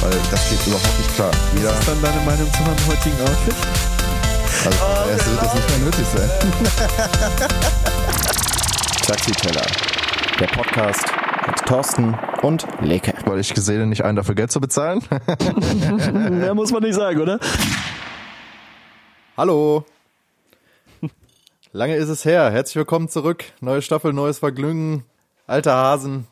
[0.00, 1.30] weil das geht überhaupt nicht klar.
[1.56, 3.54] Jeder, Was ist dann deine Meinung zu meinem heutigen Outfit?
[4.64, 6.30] Also, oh, erst wird das nicht mehr nötig sein.
[9.06, 9.66] Taxiteller,
[10.40, 11.04] der Podcast
[11.46, 13.14] mit Thorsten und Leke.
[13.26, 15.02] Weil ich gesehen nicht einen dafür Geld zu bezahlen.
[16.30, 17.38] Mehr muss man nicht sagen, oder?
[19.36, 19.84] Hallo.
[21.72, 22.50] Lange ist es her.
[22.50, 23.44] Herzlich willkommen zurück.
[23.60, 25.04] Neue Staffel, neues Vergnügen.
[25.46, 26.26] Alter Hasen.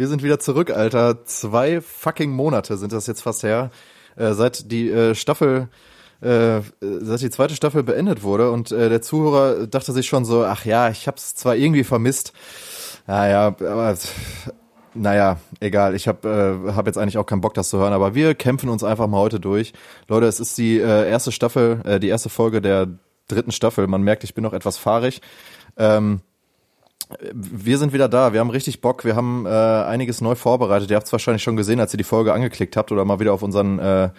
[0.00, 1.26] Wir sind wieder zurück, Alter.
[1.26, 3.70] Zwei fucking Monate sind das jetzt fast her.
[4.16, 5.68] Äh, seit die äh, Staffel
[6.22, 10.42] äh, seit die zweite Staffel beendet wurde und äh, der Zuhörer dachte sich schon so,
[10.42, 12.32] ach ja, ich hab's zwar irgendwie vermisst,
[13.06, 13.94] naja, aber
[14.94, 15.94] naja, egal.
[15.94, 18.70] Ich habe äh, hab jetzt eigentlich auch keinen Bock, das zu hören, aber wir kämpfen
[18.70, 19.74] uns einfach mal heute durch.
[20.08, 22.88] Leute, es ist die äh, erste Staffel, äh, die erste Folge der
[23.28, 23.86] dritten Staffel.
[23.86, 25.20] Man merkt, ich bin noch etwas fahrig.
[25.76, 26.22] Ähm,
[27.32, 28.32] wir sind wieder da.
[28.32, 29.04] Wir haben richtig Bock.
[29.04, 30.90] Wir haben äh, einiges neu vorbereitet.
[30.90, 33.32] Ihr habt es wahrscheinlich schon gesehen, als ihr die Folge angeklickt habt oder mal wieder
[33.32, 34.10] auf unseren äh,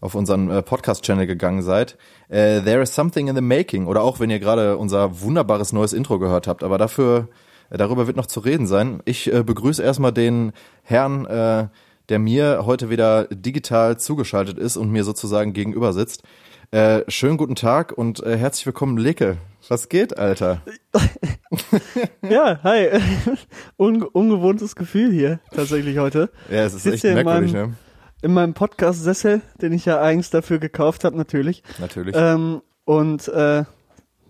[0.00, 1.96] auf unseren äh, Podcast-Channel gegangen seid.
[2.28, 3.86] Äh, There is something in the making.
[3.86, 6.62] Oder auch, wenn ihr gerade unser wunderbares neues Intro gehört habt.
[6.62, 7.28] Aber dafür
[7.70, 9.02] Darüber wird noch zu reden sein.
[9.04, 11.68] Ich äh, begrüße erstmal den Herrn, äh,
[12.08, 16.22] der mir heute wieder digital zugeschaltet ist und mir sozusagen gegenüber sitzt.
[16.70, 19.38] Äh, schönen guten Tag und äh, herzlich willkommen, Leke.
[19.68, 20.60] Was geht, Alter?
[22.28, 22.90] ja, hi.
[23.78, 26.28] Un ungewohntes Gefühl hier tatsächlich heute.
[26.50, 27.76] Ja, es ist echt merkwürdig, meinem, ne?
[28.20, 31.62] In meinem Podcast-Sessel, den ich ja eigens dafür gekauft habe, natürlich.
[31.78, 32.14] Natürlich.
[32.14, 33.64] Ähm, und äh,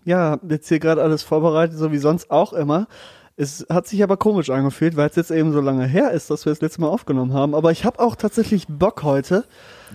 [0.05, 2.87] ja, jetzt hier gerade alles vorbereitet, so wie sonst auch immer.
[3.41, 6.45] Es hat sich aber komisch angefühlt, weil es jetzt eben so lange her ist, dass
[6.45, 7.55] wir das letzte Mal aufgenommen haben.
[7.55, 9.45] Aber ich habe auch tatsächlich Bock heute.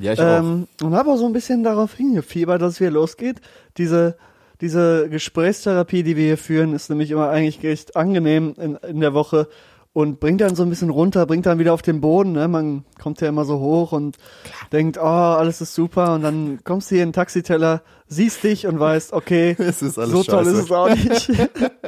[0.01, 0.87] Ja, ich ähm, auch.
[0.87, 3.43] Und habe auch so ein bisschen darauf hingefiebert, dass es hier losgeht.
[3.77, 4.17] Diese,
[4.63, 9.13] diese Gesprächstherapie, die wir hier führen, ist nämlich immer eigentlich recht angenehm in, in der
[9.13, 9.47] Woche
[9.95, 12.33] und bringt dann so ein bisschen runter, bringt dann wieder auf den Boden.
[12.33, 12.49] Ne?
[12.49, 14.69] Man kommt ja immer so hoch und Klar.
[14.73, 16.15] denkt, oh, alles ist super.
[16.15, 20.47] Und dann kommst du hier in den Taxiteller, siehst dich und weißt, okay, so toll
[20.47, 21.31] ist es auch nicht.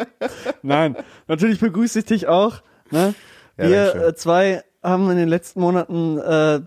[0.62, 0.96] Nein,
[1.26, 2.62] natürlich begrüße ich dich auch.
[2.92, 3.14] Ne?
[3.58, 6.60] Ja, Wir äh, zwei haben in den letzten Monaten äh,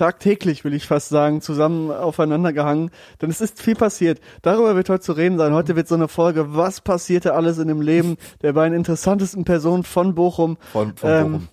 [0.00, 2.90] tagtäglich, will ich fast sagen, zusammen aufeinander gehangen.
[3.20, 4.18] Denn es ist viel passiert.
[4.40, 5.52] Darüber wird heute zu reden sein.
[5.52, 9.84] Heute wird so eine Folge, was passierte alles in dem Leben der beiden interessantesten Personen
[9.84, 10.56] von Bochum.
[10.72, 11.48] Von, von ähm, Bochum.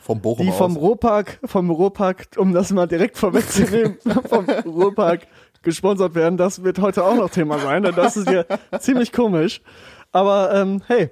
[0.00, 0.58] Vom Bochum die aus.
[0.58, 3.98] vom Ruhrpark, vom Ruhrpark, um das mal direkt vorwegzunehmen,
[4.28, 5.28] vom Ruhrpark
[5.62, 6.36] gesponsert werden.
[6.36, 8.44] Das wird heute auch noch Thema sein, denn das ist ja
[8.80, 9.62] ziemlich komisch.
[10.10, 11.10] Aber ähm, hey,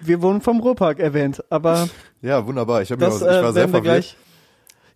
[0.00, 1.42] wir wurden vom Ruhrpark erwähnt.
[1.50, 1.88] Aber
[2.22, 2.82] ja, wunderbar.
[2.82, 4.16] Ich, hab auch, ich war äh, sehr verwirrt.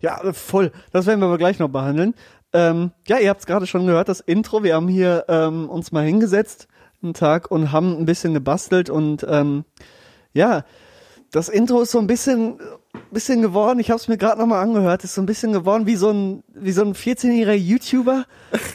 [0.05, 0.71] Ja, voll.
[0.91, 2.13] Das werden wir aber gleich noch behandeln.
[2.53, 4.61] Ähm, ja, ihr habt es gerade schon gehört, das Intro.
[4.61, 6.67] Wir haben hier ähm, uns mal hingesetzt
[7.01, 9.65] einen Tag und haben ein bisschen gebastelt und ähm,
[10.33, 10.63] ja,
[11.31, 12.59] das Intro ist so ein bisschen
[13.09, 13.79] bisschen geworden.
[13.79, 15.03] Ich habe es mir gerade noch mal angehört.
[15.03, 18.25] Ist so ein bisschen geworden wie so ein wie so ein 14-jähriger YouTuber,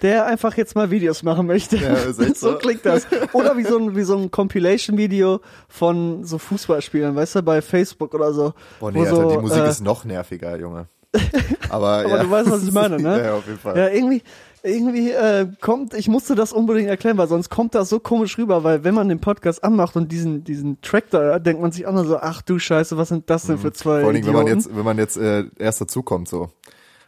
[0.02, 1.76] der einfach jetzt mal Videos machen möchte.
[1.76, 2.24] Ja, so.
[2.34, 3.06] so klingt das.
[3.32, 8.14] Oder wie so ein wie so ein Compilation-Video von so Fußballspielern, weißt du, bei Facebook
[8.14, 8.52] oder so.
[8.80, 10.88] Boah, nee, Alter, so, die Musik äh, ist noch nerviger, Junge.
[11.68, 12.22] Aber, Aber ja.
[12.22, 13.22] du weißt, was ich meine, ne?
[13.24, 13.76] ja, auf jeden Fall.
[13.76, 14.22] Ja, irgendwie,
[14.62, 18.62] irgendwie äh, kommt, ich musste das unbedingt erklären, weil sonst kommt das so komisch rüber,
[18.62, 21.92] weil wenn man den Podcast anmacht und diesen diesen Track da, denkt man sich auch
[21.92, 23.74] nur so, ach du Scheiße, was sind das denn für mhm.
[23.74, 26.50] zwei Vor allem, wenn man jetzt, wenn man jetzt äh, erst dazukommt so.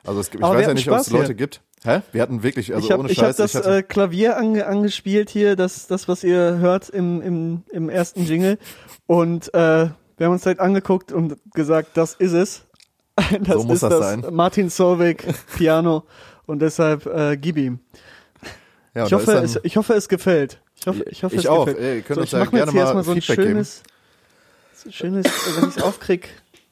[0.05, 1.61] Also es, ich Aber weiß ja nicht, ob es Leute gibt.
[1.84, 2.01] Hä?
[2.13, 3.17] Wir hatten wirklich, also ich hab, ohne Scheiß.
[3.17, 7.21] Ich habe das ich äh, Klavier ange, angespielt hier, das, das, was ihr hört im,
[7.23, 8.59] im, im ersten Jingle.
[9.07, 12.63] Und äh, wir haben uns halt angeguckt und gesagt, das ist es.
[13.41, 14.26] Das so muss das, das sein.
[14.30, 15.24] Martin Solveig,
[15.56, 16.04] Piano.
[16.47, 17.78] Und deshalb äh, gib ihm.
[18.94, 20.60] Ja, ich, hoffe, es, ich hoffe, es gefällt.
[20.78, 21.66] Ich hoffe, ich hoffe, ich es auch.
[21.66, 21.84] gefällt.
[21.84, 23.82] Ey, könnt so, ich mache mir jetzt hier erstmal so ein schönes,
[24.74, 25.26] so schönes,
[25.56, 26.28] wenn ich es aufkrieg,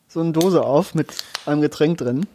[0.08, 1.14] so eine Dose auf mit
[1.46, 2.26] einem Getränk drin.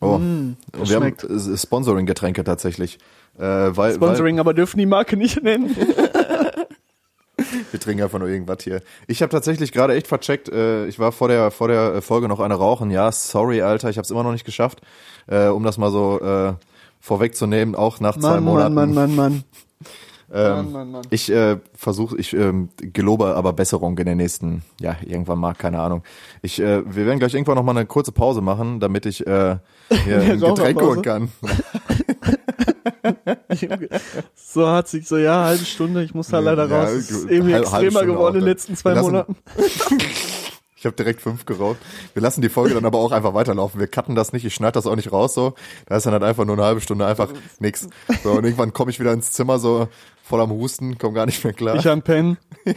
[0.00, 1.24] Oh, mm, wir schmeckt.
[1.24, 2.98] haben Sponsoring-Getränke tatsächlich.
[3.38, 5.76] Äh, weil, Sponsoring, weil, aber dürfen die Marke nicht nennen.
[7.70, 8.82] Wir trinken einfach nur irgendwas hier.
[9.06, 10.48] Ich habe tatsächlich gerade echt vercheckt.
[10.48, 12.90] Äh, ich war vor der vor der Folge noch eine rauchen.
[12.90, 14.80] Ja, sorry, Alter, ich habe es immer noch nicht geschafft.
[15.26, 16.54] Äh, um das mal so äh,
[17.00, 18.74] vorwegzunehmen, auch nach Mann, zwei Monaten.
[18.74, 19.44] Mann, Mann, Mann, Mann.
[20.32, 21.02] Ähm, Mann, Mann, Mann.
[21.10, 25.78] Ich äh, versuche, ich ähm, gelobe aber Besserung in den nächsten, ja, irgendwann mal, keine
[25.78, 26.02] Ahnung.
[26.42, 29.58] Ich, äh, wir werden gleich irgendwann noch mal eine kurze Pause machen, damit ich äh,
[30.06, 31.28] mir ein Getränk holen kann.
[34.34, 36.90] so hat sich so, ja, halbe Stunde, ich muss da leider Ja, raus.
[36.90, 39.36] Es ist irgendwie extremer geworden in den letzten zwei lassen- Monaten.
[40.76, 41.78] Ich habe direkt fünf geraucht.
[42.12, 43.80] Wir lassen die Folge dann aber auch einfach weiterlaufen.
[43.80, 45.54] Wir cutten das nicht, ich schneide das auch nicht raus so.
[45.86, 47.88] Da ist dann halt einfach nur eine halbe Stunde einfach nix.
[48.22, 49.88] So, und irgendwann komme ich wieder ins Zimmer so
[50.22, 51.76] voll am Husten, komm gar nicht mehr klar.
[51.76, 52.36] Ich am Pen.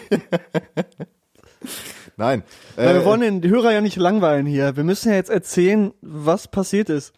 [2.15, 2.43] Nein.
[2.77, 4.77] Weil Äh, wir wollen den Hörer ja nicht langweilen hier.
[4.77, 7.13] Wir müssen ja jetzt erzählen, was passiert ist.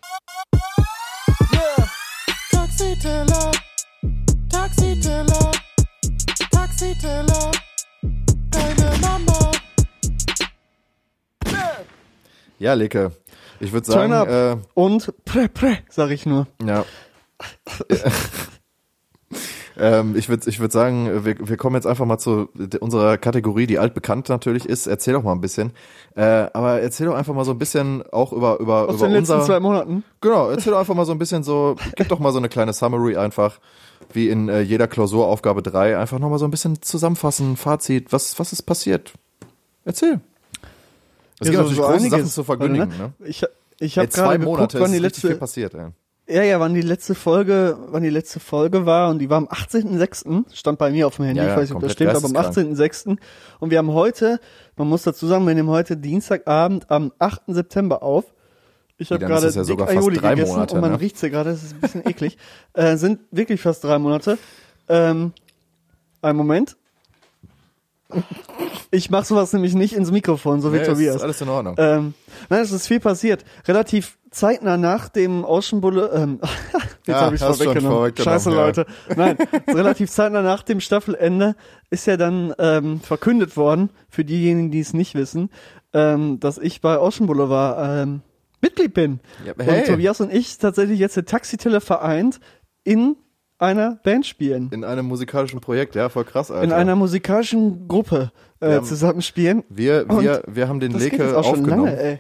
[12.60, 13.12] Ja, Leke.
[13.60, 14.30] Ich würde Turn sagen, up.
[14.30, 16.48] äh, Und prä, prä, sag ich nur.
[16.64, 16.86] Ja.
[19.78, 23.68] ähm, ich würde ich würd sagen, wir, wir kommen jetzt einfach mal zu unserer Kategorie,
[23.68, 24.88] die altbekannt natürlich ist.
[24.88, 25.72] Erzähl doch mal ein bisschen.
[26.16, 29.14] Äh, aber erzähl doch einfach mal so ein bisschen auch über, über, Aus über den
[29.14, 29.46] letzten unser.
[29.46, 30.04] zwei Monaten.
[30.22, 32.74] Genau, erzähl doch einfach mal so ein bisschen so, gib doch mal so eine kleine
[32.74, 33.60] Summary einfach,
[34.14, 38.52] wie in äh, jeder Klausuraufgabe 3, einfach nochmal so ein bisschen zusammenfassen, Fazit, was, was
[38.54, 39.14] ist passiert?
[39.86, 40.20] Erzähl.
[41.40, 43.28] Es gibt natürlich große Sachen zu verkündigen, Warte, ne?
[43.28, 43.46] Ich,
[43.80, 45.88] ich habe gerade geguckt, Monate wann die letzte, passiert, ey.
[46.28, 49.48] ja, ja, wann die letzte Folge, wann die letzte Folge war und die war am
[49.48, 50.44] 18.06.
[50.54, 52.26] stand bei mir auf dem Handy, Ja, ich ja, weiß nicht, ob das stimmt, aber
[52.26, 52.78] am geisteskrank.
[52.78, 53.18] 18.06.
[53.60, 54.40] Und wir haben heute,
[54.76, 57.44] man muss dazu sagen, wir nehmen heute Dienstagabend am 8.
[57.48, 58.26] September auf.
[58.98, 61.00] Ich habe gerade ja dick Aioli gegessen Monate, und man ne?
[61.00, 62.38] riecht's ja gerade, das ist ein bisschen eklig.
[62.74, 64.38] Äh, sind wirklich fast drei Monate.
[64.90, 65.32] Ähm,
[66.22, 66.76] einen Moment.
[68.92, 71.18] Ich mache sowas nämlich nicht ins Mikrofon, so wie Nee, Tobias.
[71.18, 71.76] ist alles in Ordnung.
[71.78, 72.14] Ähm,
[72.50, 73.46] nein, es ist viel passiert.
[73.68, 76.40] Relativ zeitnah nach dem Oceanbulle, ähm,
[76.74, 77.98] jetzt Ja, habe ich schon vorweggenommen.
[77.98, 78.56] vorweggenommen, Scheiße, ja.
[78.56, 78.86] Leute.
[79.16, 81.56] Nein, relativ zeitnah nach dem Staffelende
[81.92, 85.50] ist ja dann ähm, verkündet worden, für diejenigen, die es nicht wissen,
[85.94, 88.22] ähm, dass ich bei Ocean Boulevard ähm,
[88.62, 89.20] Mitglied bin.
[89.46, 89.80] Ja, hey.
[89.82, 92.40] Und Tobias und ich tatsächlich jetzt der Taxiteller vereint
[92.84, 93.16] in
[93.60, 94.70] einer Band spielen.
[94.72, 96.64] In einem musikalischen Projekt, ja, voll krass, Alter.
[96.64, 99.64] In einer musikalischen Gruppe äh, Wir haben- zusammen spielen.
[99.70, 101.86] wir, wir, wir haben den Leke aufgenommen.
[101.86, 102.20] lange.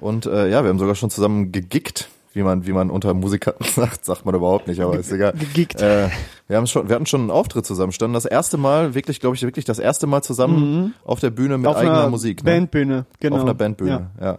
[0.00, 3.54] Und äh, ja, wir haben sogar schon zusammen gegickt, wie man, wie man unter Musikern
[3.74, 5.32] sagt, sagt man überhaupt nicht, aber ist egal.
[5.32, 5.80] Gegickt.
[5.82, 6.08] Äh,
[6.46, 9.34] wir haben schon, wir hatten schon einen Auftritt zusammen, standen das erste Mal, wirklich, glaube
[9.36, 11.66] ich, wirklich das erste Mal zusammen auf der Bühne mit Mhm.
[11.66, 12.44] Auf eigener einer Musik.
[12.44, 12.50] Ne?
[12.52, 13.36] Bandbühne, genau.
[13.36, 14.24] Auf einer Bandbühne, Ja.
[14.24, 14.38] ja.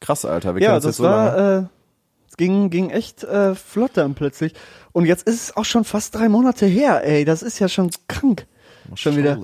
[0.00, 0.54] Krass, Alter.
[0.54, 1.16] Wir Ja, kennen das jetzt so lange.
[1.36, 1.64] war, äh, es
[2.40, 4.54] ging, ging echt äh, flott dann plötzlich.
[4.92, 7.24] Und jetzt ist es auch schon fast drei Monate her, ey.
[7.24, 8.46] Das ist ja schon krank.
[8.96, 9.38] Schon wieder.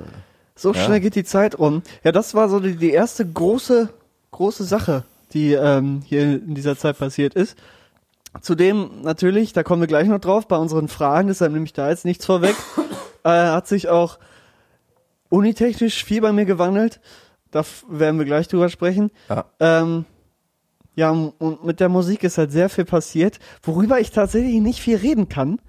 [0.56, 0.80] So Ja.
[0.84, 1.82] schnell geht die Zeit rum.
[2.02, 3.90] Ja, das war so die, die erste große,
[4.32, 5.04] große Sache,
[5.34, 7.56] die ähm, hier in dieser Zeit passiert ist.
[8.40, 11.88] Zudem natürlich, da kommen wir gleich noch drauf, bei unseren Fragen, deshalb nehme ich da
[11.90, 12.54] jetzt nichts vorweg,
[13.24, 14.18] äh, hat sich auch
[15.28, 17.00] unitechnisch viel bei mir gewandelt.
[17.50, 19.10] Da werden wir gleich drüber sprechen.
[19.28, 19.44] Ja.
[19.60, 20.04] Ähm,
[20.96, 24.96] ja, und mit der Musik ist halt sehr viel passiert, worüber ich tatsächlich nicht viel
[24.96, 25.60] reden kann.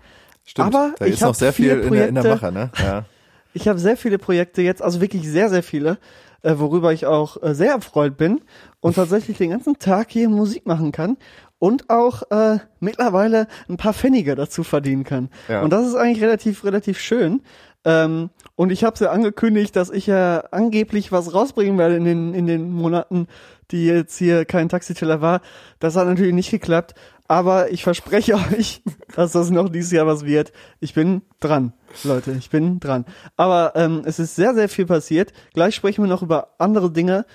[0.45, 2.53] Stimmt, aber da ich ist noch sehr viel viele in der, in der Projekte- Mache,
[2.53, 2.71] ne?
[2.79, 3.05] Ja.
[3.53, 5.97] Ich habe sehr viele Projekte jetzt, also wirklich sehr, sehr viele,
[6.43, 8.41] äh, worüber ich auch äh, sehr erfreut bin
[8.81, 11.17] und tatsächlich den ganzen Tag hier Musik machen kann
[11.57, 15.29] und auch äh, mittlerweile ein paar Pfennige dazu verdienen kann.
[15.47, 15.61] Ja.
[15.63, 17.41] Und das ist eigentlich relativ, relativ schön.
[17.83, 22.33] Ähm, und ich habe ja angekündigt, dass ich ja angeblich was rausbringen werde in den,
[22.35, 23.27] in den Monaten,
[23.71, 25.41] die jetzt hier kein Taxiteller war.
[25.79, 26.93] Das hat natürlich nicht geklappt.
[27.29, 28.81] Aber ich verspreche euch,
[29.15, 30.53] dass das noch dieses Jahr was wird.
[30.79, 31.73] Ich bin dran,
[32.05, 32.31] Leute.
[32.33, 33.03] Ich bin dran.
[33.35, 35.33] Aber ähm, es ist sehr, sehr viel passiert.
[35.53, 37.25] Gleich sprechen wir noch über andere Dinge.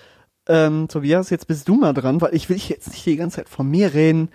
[0.48, 3.48] Ähm, Tobias, jetzt bist du mal dran, weil ich will jetzt nicht die ganze Zeit
[3.50, 4.30] von mir reden.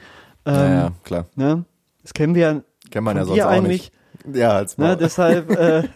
[0.45, 1.25] Ähm, ja, ja, klar.
[1.35, 1.65] Ne?
[2.03, 2.61] Das kennen wir ja
[2.91, 3.91] Kennt man ja sonst auch eigentlich.
[4.25, 4.37] nicht.
[4.37, 4.97] Ja, als Ne, Maul.
[4.97, 5.83] deshalb, äh,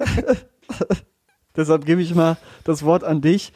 [1.56, 3.54] deshalb gebe ich mal das Wort an dich.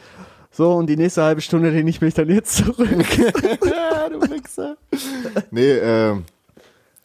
[0.55, 2.77] So, und die nächste halbe Stunde lehne ich mich dann jetzt zurück.
[2.88, 4.77] du Wichser.
[5.51, 6.15] Nee, äh,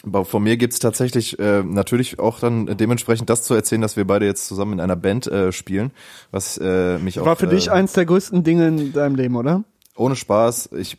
[0.05, 4.07] aber von mir gibt's tatsächlich äh, natürlich auch dann dementsprechend das zu erzählen, dass wir
[4.07, 5.91] beide jetzt zusammen in einer Band äh, spielen,
[6.31, 9.35] was äh, mich auch War für äh, dich eins der größten Dinge in deinem Leben,
[9.35, 9.65] oder?
[9.97, 10.97] ohne Spaß, ich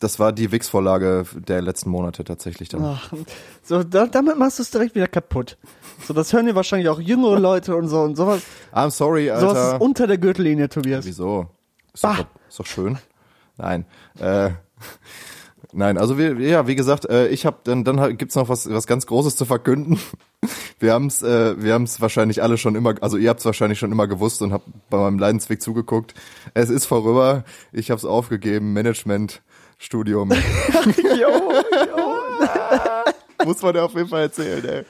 [0.00, 2.84] das war die Wix-Vorlage der letzten Monate tatsächlich dann.
[2.84, 3.12] Ach,
[3.62, 5.56] so, da, damit machst du es direkt wieder kaputt.
[6.06, 8.42] So, das hören dir wahrscheinlich auch jüngere Leute und so und sowas.
[8.72, 9.48] I'm sorry, Alter.
[9.48, 11.06] Sowas ist unter der Gürtellinie, Tobias.
[11.06, 11.46] Wieso?
[11.98, 12.96] Ist doch, ist doch schön.
[13.56, 13.84] Nein.
[14.20, 14.50] Äh,
[15.72, 18.86] nein, also wir, ja, wie gesagt, äh, ich habe dann dann gibt's noch was was
[18.86, 19.98] ganz Großes zu verkünden.
[20.78, 24.06] Wir haben's äh, wir haben's wahrscheinlich alle schon immer, also ihr habt's wahrscheinlich schon immer
[24.06, 26.14] gewusst und habt bei meinem Leidensweg zugeguckt.
[26.54, 27.42] Es ist vorüber.
[27.72, 28.74] Ich habe es aufgegeben.
[28.74, 29.42] Management
[29.78, 30.30] Studium.
[31.18, 31.52] Jo,
[33.44, 34.84] Muss man ja auf jeden Fall erzählen, ey.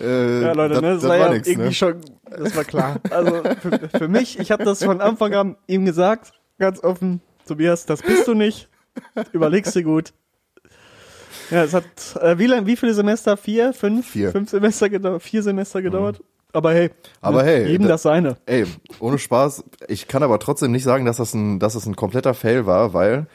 [0.00, 1.74] Äh, Ja, Leute, das, ne, das, das war, war ja nix, irgendwie ne?
[1.74, 1.94] schon,
[2.30, 2.96] das war klar.
[3.10, 7.86] Also für, für mich, ich habe das von Anfang an ihm gesagt, ganz offen, Tobias,
[7.86, 8.68] das bist du nicht.
[9.32, 10.12] Überlegst dir gut.
[11.50, 11.84] Ja, es hat,
[12.20, 13.36] äh, wie lang, wie viele Semester?
[13.36, 14.10] Vier, fünf?
[14.10, 14.32] Vier.
[14.32, 16.20] Fünf Semester gedauert, vier Semester gedauert.
[16.52, 16.90] Aber hey.
[17.20, 18.36] Aber ne, hey, Jedem da- das seine.
[18.46, 18.66] Ey,
[19.00, 19.64] ohne Spaß.
[19.88, 22.92] Ich kann aber trotzdem nicht sagen, dass das ein, dass das ein kompletter Fail war,
[22.94, 23.26] weil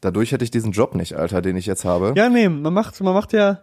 [0.00, 2.12] dadurch hätte ich diesen Job nicht, Alter, den ich jetzt habe.
[2.16, 3.62] Ja, nee, man macht, man macht ja,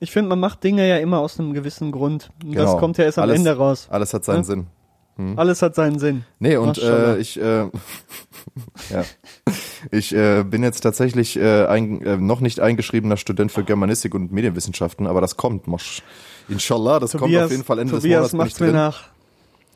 [0.00, 2.30] ich finde, man macht Dinge ja immer aus einem gewissen Grund.
[2.44, 2.78] Und das Genau.
[2.78, 3.88] kommt ja erst am Alles- Ende raus.
[3.90, 4.42] Alles hat seinen Ja.
[4.44, 4.66] Sinn.
[5.36, 6.24] Alles hat seinen Sinn.
[6.38, 7.64] Nee, und äh, ich, äh,
[8.90, 9.02] ja.
[9.90, 14.30] ich äh, bin jetzt tatsächlich äh, ein, äh, noch nicht eingeschriebener Student für Germanistik und
[14.30, 16.02] Medienwissenschaften, aber das kommt, mosch.
[16.48, 18.58] Inshallah, das kommt auf jeden Fall Ende des Tobias Monats.
[18.58, 19.08] bin ich macht's mir nach.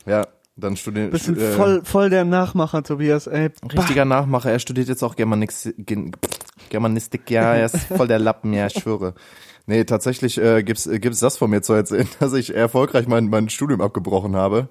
[0.06, 1.10] Ja, dann studieren.
[1.10, 3.50] Bisschen äh, voll, voll der Nachmacher, Tobias, ey.
[3.76, 5.74] Richtiger Nachmacher, er studiert jetzt auch Germanistik,
[6.70, 9.14] Germanistik, ja, er ist voll der Lappen, ja, ich schwöre.
[9.66, 13.28] Nee, tatsächlich äh, gibt's äh, gibt's das von mir zu erzählen, dass ich erfolgreich mein,
[13.28, 14.68] mein Studium abgebrochen habe.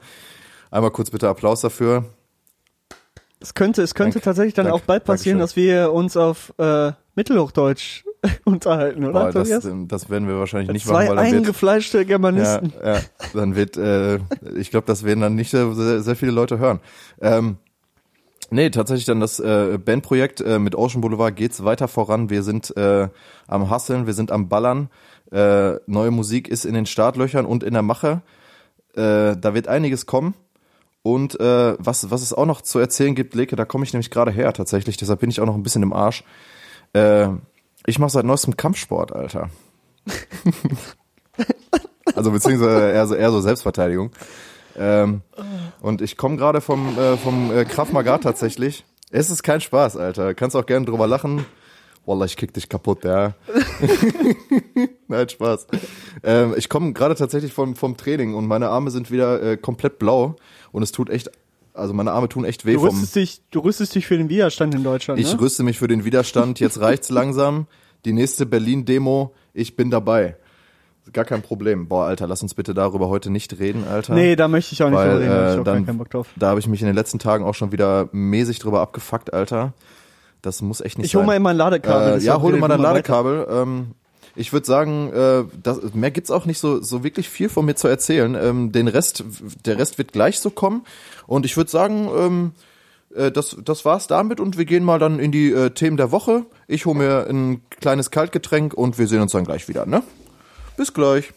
[0.69, 2.05] Einmal kurz bitte Applaus dafür.
[3.39, 5.65] Es könnte, es könnte Danke, tatsächlich dann danke, auch bald passieren, Dankeschön.
[5.65, 8.05] dass wir uns auf äh, Mittelhochdeutsch
[8.45, 9.65] unterhalten, oder, Boah, das, Tobias?
[9.65, 12.73] ähm, das werden wir wahrscheinlich nicht Zwei machen, weil dann wird, eingefleischte ja, Germanisten.
[12.83, 12.99] ja,
[13.33, 14.19] dann wird, äh,
[14.55, 16.81] ich glaube, das werden dann nicht sehr, sehr, sehr viele Leute hören.
[17.19, 17.57] Ähm,
[18.51, 22.29] nee, tatsächlich dann das äh, Bandprojekt äh, mit Ocean Boulevard geht's weiter voran.
[22.29, 23.09] Wir sind äh,
[23.47, 24.89] am Hasseln, wir sind am Ballern.
[25.31, 28.21] Äh, neue Musik ist in den Startlöchern und in der Mache.
[28.93, 30.35] Äh, da wird einiges kommen.
[31.03, 34.11] Und äh, was, was es auch noch zu erzählen gibt, Leke, da komme ich nämlich
[34.11, 36.23] gerade her tatsächlich, deshalb bin ich auch noch ein bisschen im Arsch.
[36.93, 37.29] Äh,
[37.87, 39.49] ich mache seit neuestem Kampfsport, Alter.
[42.15, 44.11] also beziehungsweise eher so, eher so Selbstverteidigung.
[44.77, 45.21] Ähm,
[45.81, 48.85] und ich komme gerade vom, äh, vom äh, Krav Maga tatsächlich.
[49.11, 50.33] Es ist kein Spaß, Alter.
[50.33, 51.45] Kannst auch gerne drüber lachen.
[52.05, 53.35] Wallah, ich kick dich kaputt, ja.
[55.07, 55.67] Nein, Spaß.
[56.23, 59.99] Ähm, ich komme gerade tatsächlich vom, vom Training und meine Arme sind wieder äh, komplett
[59.99, 60.35] blau
[60.71, 61.29] und es tut echt,
[61.73, 64.29] also meine Arme tun echt weh Du vom, rüstest dich, du rüstest dich für den
[64.29, 65.39] Widerstand in Deutschland, ich ne?
[65.39, 66.59] rüste mich für den Widerstand.
[66.59, 67.67] Jetzt reicht's langsam.
[68.03, 70.37] Die nächste Berlin-Demo, ich bin dabei.
[71.13, 71.87] Gar kein Problem.
[71.87, 74.13] Boah, Alter, lass uns bitte darüber heute nicht reden, Alter.
[74.13, 75.85] Nee, da möchte ich auch nicht Weil, drüber reden, da hab ich äh, auch dann-
[75.85, 76.27] keinen Bock drauf.
[76.35, 79.73] Da habe ich mich in den letzten Tagen auch schon wieder mäßig drüber abgefuckt, Alter.
[80.41, 81.19] Das muss echt nicht Ich sein.
[81.21, 82.19] hol mal immer ein Ladekabel.
[82.19, 83.47] Äh, ja, hol dir mal dein Ladekabel.
[83.49, 83.87] Ähm,
[84.35, 87.75] ich würde sagen, äh, das, mehr gibt's auch nicht so, so wirklich viel von mir
[87.75, 88.35] zu erzählen.
[88.35, 89.23] Ähm, den Rest,
[89.65, 90.83] der Rest wird gleich so kommen.
[91.27, 92.51] Und ich würde sagen, ähm,
[93.13, 96.11] äh, das, das war's damit und wir gehen mal dann in die äh, Themen der
[96.11, 96.45] Woche.
[96.67, 100.01] Ich hole mir ein kleines Kaltgetränk und wir sehen uns dann gleich wieder, ne?
[100.77, 101.33] Bis gleich.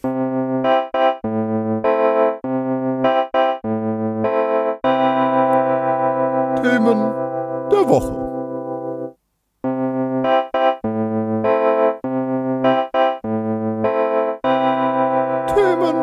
[6.61, 6.99] Themen
[7.71, 8.25] der Woche.
[15.53, 15.95] Themen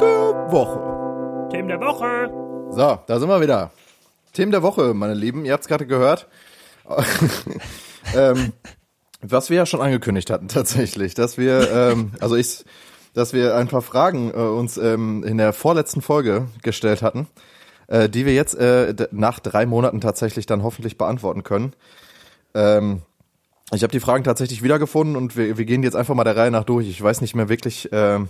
[0.00, 1.48] der Woche.
[1.50, 2.30] Themen der Woche.
[2.70, 3.70] So, da sind wir wieder.
[4.32, 5.44] Themen der Woche, meine Lieben.
[5.44, 6.26] Ihr habt es gerade gehört.
[8.14, 8.52] ähm,
[9.22, 12.64] was wir ja schon angekündigt hatten, tatsächlich, dass wir, ähm, also ich,
[13.14, 17.26] dass wir ein paar Fragen äh, uns ähm, in der vorletzten Folge gestellt hatten,
[17.88, 21.74] äh, die wir jetzt äh, nach drei Monaten tatsächlich dann hoffentlich beantworten können.
[22.54, 23.02] Ähm,
[23.72, 26.50] ich habe die Fragen tatsächlich wiedergefunden und wir, wir gehen jetzt einfach mal der Reihe
[26.50, 26.88] nach durch.
[26.88, 28.28] Ich weiß nicht mehr wirklich, ähm,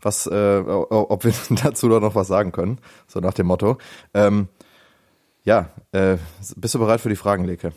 [0.00, 3.78] was, äh, ob wir dazu noch was sagen können, so nach dem Motto.
[4.14, 4.48] Ähm,
[5.44, 6.18] ja, äh,
[6.56, 7.72] bist du bereit für die Fragen, Leke?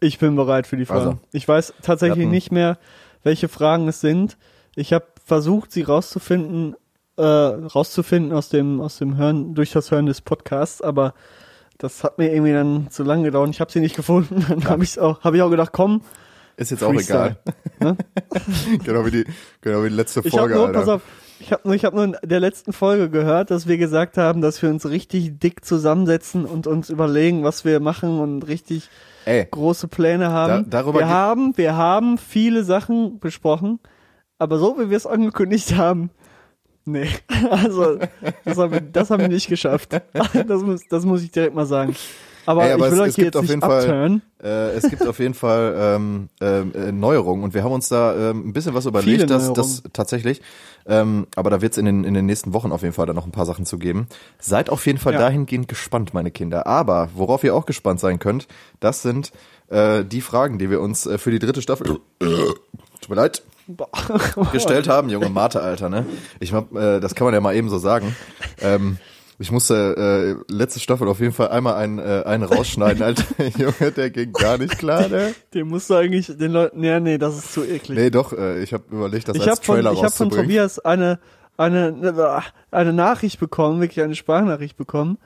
[0.00, 1.00] Ich bin bereit für die Fragen.
[1.00, 1.18] Also.
[1.32, 2.78] ich weiß tatsächlich nicht mehr,
[3.22, 4.38] welche Fragen es sind.
[4.74, 6.74] Ich habe versucht, sie rauszufinden,
[7.16, 11.14] äh, rauszufinden aus dem, aus dem Hören, durch das Hören des Podcasts, aber
[11.80, 13.50] das hat mir irgendwie dann zu lange gedauert.
[13.50, 14.44] Ich habe sie nicht gefunden.
[14.48, 16.02] Dann habe ich auch, habe ich auch gedacht, komm,
[16.56, 17.38] Ist jetzt auch Freestyle.
[17.78, 17.96] egal.
[17.96, 17.96] Ne?
[18.84, 19.24] genau, wie die,
[19.62, 21.02] genau wie die letzte Ich habe Folge, nur, pass auf,
[21.38, 24.42] ich habe nur, ich habe nur in der letzten Folge gehört, dass wir gesagt haben,
[24.42, 28.90] dass wir uns richtig dick zusammensetzen und uns überlegen, was wir machen und richtig
[29.24, 30.64] Ey, große Pläne haben.
[30.70, 33.78] Da- darüber wir haben, wir haben viele Sachen besprochen,
[34.38, 36.10] aber so wie wir es angekündigt haben,
[36.84, 37.08] nee,
[37.50, 37.98] also
[38.44, 39.92] das haben wir, das haben wir nicht geschafft.
[40.46, 41.94] Das muss, das muss ich direkt mal sagen.
[42.50, 44.20] Aber, Ey, aber ich will es- euch es gibt jetzt auf nicht jeden Fall-.
[44.42, 48.30] Äh, es gibt auf jeden Fall ähm, ähm, äh, Neuerungen und wir haben uns da
[48.30, 50.40] ähm, ein bisschen was überlegt, dass das tatsächlich,
[50.86, 53.16] ähm, aber da wird es in den, in den nächsten Wochen auf jeden Fall dann
[53.16, 54.06] noch ein paar Sachen zu geben.
[54.38, 55.18] Seid auf jeden Fall Ja.
[55.20, 56.66] dahingehend gespannt, meine Kinder.
[56.66, 58.48] Aber worauf ihr auch gespannt sein könnt,
[58.80, 59.30] das sind
[59.68, 61.86] äh, die Fragen, die wir uns äh, für die dritte Staffel,
[62.18, 63.42] tut mir leid,
[64.52, 66.06] gestellt haben, junge Mate, Alter, ne?
[66.40, 68.16] Ich hab, äh, das kann man ja mal eben so sagen.
[68.60, 68.96] Ähm,
[69.40, 73.24] ich musste äh, letzte Staffel auf jeden Fall einmal einen, äh, einen rausschneiden, Alter.
[73.58, 75.34] Junge, der ging gar nicht klar, ne?
[75.54, 77.98] Den musst du eigentlich den Leuten, nee, nee, das ist zu eklig.
[77.98, 80.30] Nee, doch, äh, ich habe überlegt, das ich als habe von, Trailer ich hab von.
[80.30, 81.18] Tobias eine,
[81.56, 85.18] eine, eine Nachricht bekommen, wirklich eine Sprachnachricht bekommen,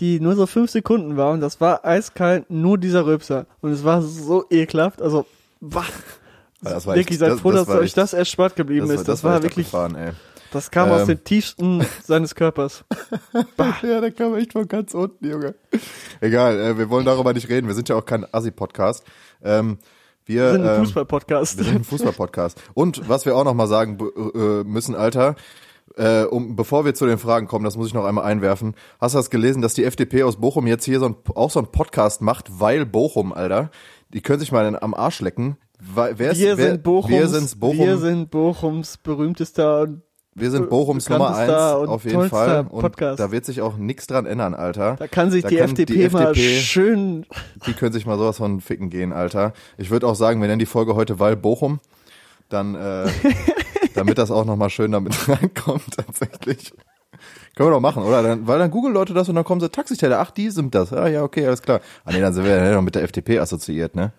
[0.00, 3.46] die nur so fünf Sekunden war und das war eiskalt nur dieser Röpser.
[3.60, 5.26] Und es war so ekelhaft, also,
[5.60, 5.84] wah.
[6.62, 8.88] Das war Dicky, echt- seid das- froh, das dass war euch echt- das erspart geblieben
[8.88, 9.08] Das, ist.
[9.08, 10.12] Das, war echt wirklich, abgefahren, ey.
[10.52, 11.06] Das kam aus Ähm.
[11.08, 12.84] den tiefsten seines Körpers.
[13.82, 15.54] Ja, der kam echt von ganz unten, Junge.
[16.20, 17.66] Egal, äh, wir wollen darüber nicht reden.
[17.66, 19.04] Wir sind ja auch kein Assi-Podcast.
[19.42, 19.78] Ähm,
[20.24, 21.58] wir, Wir sind ein ähm, Fußball-Podcast.
[21.58, 22.60] Wir sind ein Fußball-Podcast.
[22.74, 23.98] Und was wir auch noch mal sagen
[24.34, 25.34] äh, müssen, Alter,
[25.96, 28.74] äh, um, bevor wir zu den Fragen kommen, das muss ich noch einmal einwerfen.
[29.00, 31.58] Hast du das gelesen, dass die FDP aus Bochum jetzt hier so ein, auch so
[31.58, 33.70] einen Podcast macht, weil Bochum, Alter,
[34.12, 35.56] die können sich mal am Arsch lecken.
[35.80, 40.02] Wer ist, Wir sind Bochums, wir, sind's Bochum, wir sind Bochums berühmtester und
[40.34, 42.66] wir sind Bochums Nummer eins, auf jeden Fall.
[42.68, 43.20] Und Podcast.
[43.20, 44.96] da wird sich auch nichts dran ändern, Alter.
[44.98, 47.26] da kann sich Da die, kann FDP die mal FDP schön
[47.66, 49.52] Die können sich mal sowas von ficken gehen, Alter.
[49.76, 51.80] Ich würde auch sagen, wir nennen die Folge heute Weil Bochum.
[52.48, 53.06] Dann, äh,
[53.94, 56.72] damit das auch nochmal schön damit reinkommt, tatsächlich.
[57.54, 58.22] Können wir doch machen, oder?
[58.22, 60.92] Dann, weil dann googeln Leute das und dann kommen sie, Taxiteller, ach, die sind das.
[60.92, 61.80] Ah, ja, okay, alles klar.
[62.04, 64.12] Ah, nee, dann sind wir ja noch mit der FDP assoziiert, ne?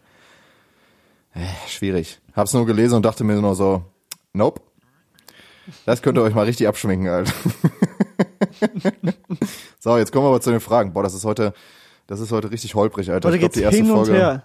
[1.34, 2.20] Äh, schwierig.
[2.36, 3.82] Hab's nur gelesen und dachte mir nur so,
[4.34, 4.62] nope.
[5.86, 7.32] Das könnt ihr euch mal richtig abschminken, Alter.
[9.79, 10.93] so, jetzt kommen wir aber zu den Fragen.
[10.93, 11.53] Boah, das ist heute,
[12.08, 13.27] das ist heute richtig holprig, Alter.
[13.29, 14.43] Heute ich glaub, geht's die erste Folge,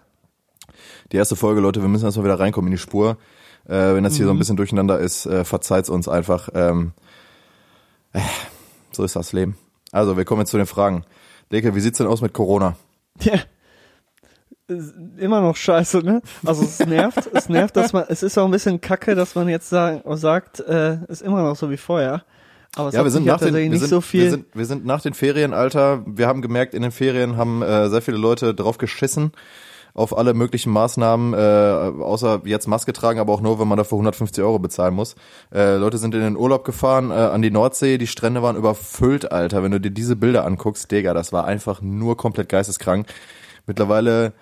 [1.13, 3.17] die erste Folge, Leute, wir müssen erstmal wieder reinkommen in die Spur.
[3.67, 4.37] Äh, wenn das hier so Mhm.
[4.37, 6.49] ein bisschen durcheinander ist, äh, verzeiht's uns einfach.
[6.55, 6.93] Ähm,
[8.13, 8.21] äh,
[8.93, 9.57] so ist das Leben.
[9.93, 11.05] Also, wir kommen jetzt zu den Fragen.
[11.51, 12.77] Leke, wie sieht's denn aus mit Corona?
[13.21, 13.35] Ja.
[15.19, 16.21] Immer noch scheiße, ne?
[16.45, 19.49] Also es nervt, es nervt, dass man, es ist auch ein bisschen kacke, dass man
[19.49, 22.23] jetzt sagen, sagt, äh, ist immer noch so wie vorher.
[22.77, 24.25] Aber es Ja, wir sind nach den, wir nicht sind, so viel.
[24.25, 26.03] wir sind, wir sind nach den Ferien, Alter.
[26.07, 29.33] Wir haben gemerkt, in den Ferien haben äh, sehr viele Leute drauf geschissen
[29.95, 33.97] auf alle möglichen Maßnahmen, äh, außer jetzt Maske tragen, aber auch nur, wenn man dafür
[33.97, 35.17] 150 Euro bezahlen muss.
[35.53, 39.33] Äh, Leute sind in den Urlaub gefahren, äh, an die Nordsee, die Strände waren überfüllt,
[39.33, 39.65] Alter.
[39.65, 43.09] Wenn du dir diese Bilder anguckst, Digga, das war einfach nur komplett geisteskrank.
[43.67, 44.35] Mittlerweile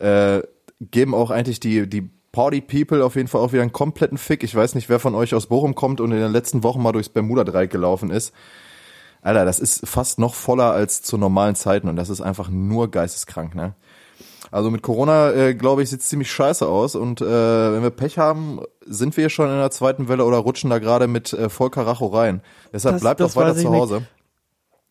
[0.00, 0.42] äh,
[0.80, 4.42] geben auch eigentlich die, die Party People auf jeden Fall auch wieder einen kompletten Fick.
[4.44, 6.92] Ich weiß nicht, wer von euch aus Bochum kommt und in den letzten Wochen mal
[6.92, 8.32] durchs Bermuda-Dreieck gelaufen ist.
[9.22, 12.90] Alter, das ist fast noch voller als zu normalen Zeiten und das ist einfach nur
[12.90, 13.74] geisteskrank, ne?
[14.52, 18.18] Also mit Corona, äh, glaube ich, sieht's ziemlich scheiße aus und äh, wenn wir Pech
[18.18, 21.70] haben, sind wir schon in der zweiten Welle oder rutschen da gerade mit äh, voll
[21.70, 22.40] Karacho rein.
[22.72, 24.02] Deshalb Das- bleibt das doch weiter zu nicht.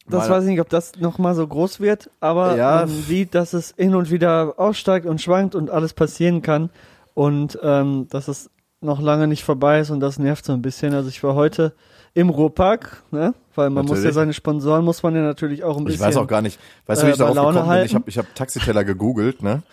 [0.10, 2.76] Das weiß ich nicht, ob das noch mal so groß wird, aber Ja.
[2.80, 6.69] man sieht, dass es hin und wieder aussteigt und schwankt und alles passieren kann
[7.13, 8.50] und ähm, dass es
[8.82, 10.93] noch lange nicht vorbei ist und das nervt so ein bisschen.
[10.93, 11.74] Also ich war heute
[12.13, 13.34] im Ruhrpark, ne?
[13.56, 14.15] weil man muss ja Natürlich.
[14.15, 16.02] seine Sponsoren, muss man ja natürlich auch ein bisschen.
[16.02, 17.86] Ich weiß auch gar nicht, weißt du, wie äh, ich darauf bei Laune gekommen bin?
[17.86, 17.95] Ich halten.
[17.95, 19.63] habe ich hab Taxiteller gegoogelt, ne?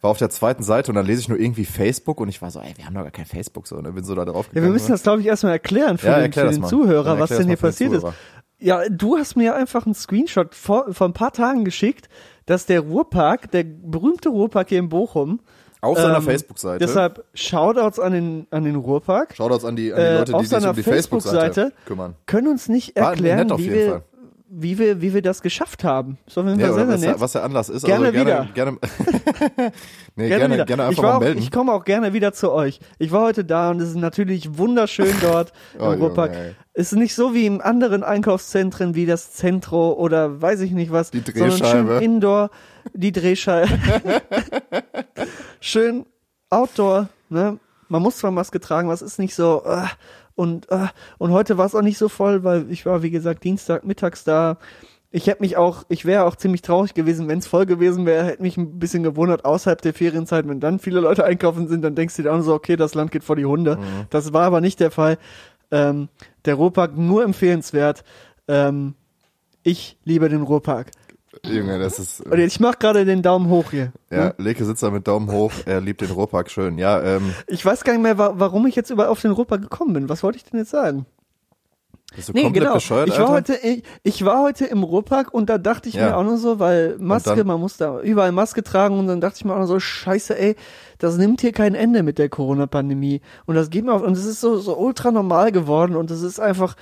[0.00, 2.50] War auf der zweiten Seite und dann lese ich nur irgendwie Facebook und ich war
[2.52, 3.90] so, ey, wir haben doch gar kein Facebook so, ne?
[3.92, 4.66] Bin so da drauf Ja, gegangen.
[4.66, 6.64] wir müssen das, glaube ich, erstmal erklären für Ja, den, erklär für den.
[6.64, 8.06] Zuhörer, was denn hier passiert ist.
[8.60, 12.08] Ja, du hast mir einfach einen Screenshot vor, vor ein paar Tagen geschickt,
[12.46, 15.40] dass der Ruhrpark, der berühmte Ruhrpark hier in Bochum,
[15.80, 16.84] Auf seiner ähm, Facebook-Seite.
[16.84, 19.36] Deshalb Shoutouts an den, an den Ruhrpark.
[19.36, 21.86] Shoutouts an die, an die äh, Leute, auf die sich seiner um die Facebook-Seite Facebook-Seite
[21.86, 22.14] kümmern.
[22.26, 24.02] Können uns nicht erklären, wie wir, Fall.
[24.50, 26.18] Wie wir, wie wir das geschafft haben.
[26.26, 27.20] So, wenn Ja, wir oder sehr, was, sehr der, nett.
[27.20, 27.84] was der Anlass ist.
[27.84, 28.52] Gerne also gerne, wieder.
[28.54, 28.78] gerne,
[30.16, 30.64] nee, Gerne gerne, wieder.
[30.64, 31.38] gerne ich, einfach war mal auch, melden.
[31.40, 32.80] ich komme auch gerne wieder zu euch.
[32.98, 36.32] Ich war heute da und es ist natürlich wunderschön dort im Oh, Ruhrpark.
[36.72, 40.92] Es ist nicht so wie in anderen Einkaufszentren wie das Zentro oder weiß ich nicht
[40.92, 41.10] was.
[41.10, 41.88] Die Sondern Drehscheibe.
[41.98, 42.50] schön Indoor,
[42.94, 43.68] die Drehscheibe.
[45.60, 46.06] schön
[46.50, 47.58] Outdoor, ne?
[47.90, 49.82] Man muss zwar Maske tragen, was ist nicht so, äh,
[50.38, 50.86] und, äh,
[51.18, 54.22] und heute war es auch nicht so voll, weil ich war, wie gesagt, Dienstag mittags
[54.22, 54.58] da.
[55.10, 58.24] Ich hätte mich auch, ich wäre auch ziemlich traurig gewesen, wenn es voll gewesen wäre,
[58.24, 61.96] hätte mich ein bisschen gewundert außerhalb der Ferienzeit, wenn dann viele Leute einkaufen sind, dann
[61.96, 63.80] denkst du dir auch so, okay, das Land geht vor die Hunde.
[64.10, 65.18] Das war aber nicht der Fall.
[65.72, 66.08] Ähm,
[66.44, 68.04] der Ruhrpark nur empfehlenswert.
[68.46, 68.94] Ähm,
[69.64, 70.92] ich liebe den Ruhrpark.
[71.44, 73.92] Junge, das ist, Und ich mache gerade den Daumen hoch hier.
[74.10, 76.78] ja, Leke sitzt da mit Daumen hoch, er liebt den Ruhrpark schön.
[76.78, 79.60] Ja, ähm, Ich weiß gar nicht mehr, wa warum ich jetzt über auf den Ruhrpark
[79.62, 80.08] gekommen bin.
[80.08, 81.06] Was wollte ich denn jetzt sagen?
[82.16, 82.72] bist du komplett genau.
[82.74, 83.52] bescheuert, ich war Alter?
[83.52, 86.06] heute, ich, ich war heute im Ruhrpark und da dachte ich Ja.
[86.08, 87.46] mir auch nur so, weil Maske, dann?
[87.46, 90.36] man muss da überall Maske tragen und dann dachte ich mir auch nur so, scheiße,
[90.38, 90.56] ey,
[90.98, 93.20] das nimmt hier kein Ende mit der Corona-Pandemie.
[93.44, 96.22] Und das geht mir auf, und es ist so, so ultra normal geworden und es
[96.22, 96.76] ist einfach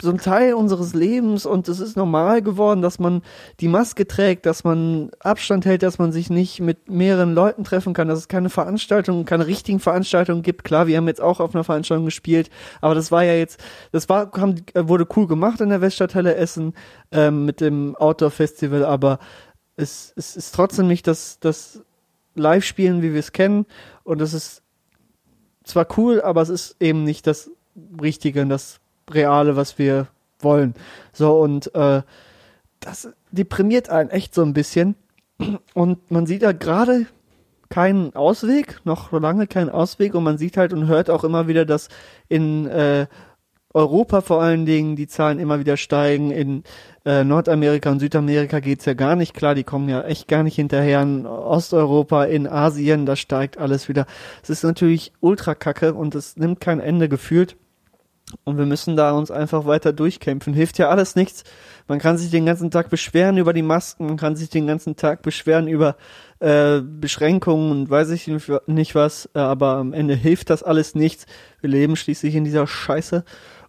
[0.00, 3.22] so ein Teil unseres Lebens und es ist normal geworden, dass man
[3.60, 7.94] die Maske trägt, dass man Abstand hält, dass man sich nicht mit mehreren Leuten treffen
[7.94, 10.64] kann, dass es keine Veranstaltungen, keine richtigen Veranstaltungen gibt.
[10.64, 12.50] Klar, wir haben jetzt auch auf einer Veranstaltung gespielt,
[12.82, 13.58] aber das war ja jetzt,
[13.90, 16.74] das war, äh, wurde cool gemacht in der Weststadthalle Essen
[17.10, 19.18] ähm, mit dem Outdoor Festival, aber
[19.76, 21.82] es, es ist trotzdem nicht das, das
[22.34, 23.64] Live-Spielen, wie wir es kennen
[24.04, 24.62] und es ist
[25.64, 27.50] zwar cool, aber es ist eben nicht das
[28.00, 28.80] Richtige und das
[29.10, 30.08] Reale, was wir
[30.40, 30.74] wollen.
[31.12, 32.02] So, und äh,
[32.80, 34.96] das deprimiert einen echt so ein bisschen.
[35.74, 37.06] Und man sieht ja gerade
[37.68, 41.64] keinen Ausweg, noch lange keinen Ausweg und man sieht halt und hört auch immer wieder,
[41.64, 41.88] dass
[42.28, 43.06] in äh,
[43.74, 46.30] Europa vor allen Dingen die Zahlen immer wieder steigen.
[46.30, 46.62] In
[47.04, 50.56] äh, Nordamerika und Südamerika geht's ja gar nicht klar, die kommen ja echt gar nicht
[50.56, 51.02] hinterher.
[51.02, 54.06] In Osteuropa, in Asien, da steigt alles wieder.
[54.42, 57.56] Es ist natürlich ultra kacke und es nimmt kein Ende gefühlt.
[58.44, 60.54] Und wir müssen da uns einfach weiter durchkämpfen.
[60.54, 61.44] Hilft ja alles nichts.
[61.88, 64.96] Man kann sich den ganzen Tag beschweren über die Masken, man kann sich den ganzen
[64.96, 65.96] Tag beschweren über
[66.40, 68.30] äh, Beschränkungen und weiß ich
[68.66, 71.26] nicht, was, äh, aber am Ende hilft das alles nichts.
[71.60, 73.24] Wir leben schließlich in dieser Scheiße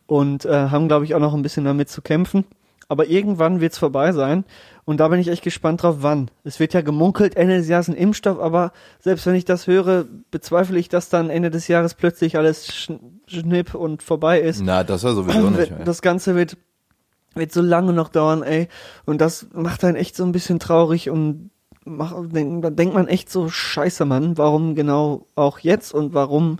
[0.07, 2.45] und äh, haben, glaube ich, auch noch ein bisschen damit zu kämpfen.
[2.89, 4.45] Aber irgendwann wird's vorbei sein
[4.85, 6.31] und da bin ich echt gespannt drauf, wann.
[6.45, 10.05] Es wird ja gemunkelt, Ende des Jahres ein Impfstoff, aber selbst wenn ich das höre,
[10.31, 14.61] bezweifle ich, dass dann Ende des Jahres plötzlich alles schn- schnipp und vorbei ist.
[14.63, 15.71] Na, das ja sowieso nicht.
[15.71, 15.83] ey.
[15.83, 16.55] Das Ganze wird,
[17.35, 18.69] wird so lange noch dauern, ey.
[19.05, 21.49] Und das macht einen echt so ein bisschen traurig und
[21.83, 26.59] macht, da denkt man echt so, scheiße, Mann, warum genau auch jetzt und warum,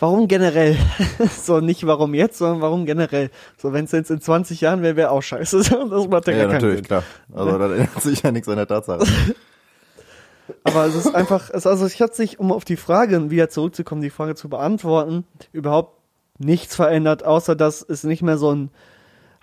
[0.00, 0.76] warum generell?
[1.42, 3.30] so, nicht warum jetzt, sondern warum generell.
[3.56, 5.58] So, wenn es jetzt in 20 Jahren wäre, wäre auch scheiße.
[5.90, 6.86] Das macht ja, Ja, natürlich, Sinn.
[6.86, 7.04] klar.
[7.32, 9.06] Also da ändert sich ja nichts an der Tatsache.
[10.64, 14.02] Aber es ist einfach, es, also es hat sich, um auf die Frage wieder zurückzukommen,
[14.02, 16.00] die Frage zu beantworten, überhaupt
[16.38, 18.70] nichts verändert, außer dass es nicht mehr so ein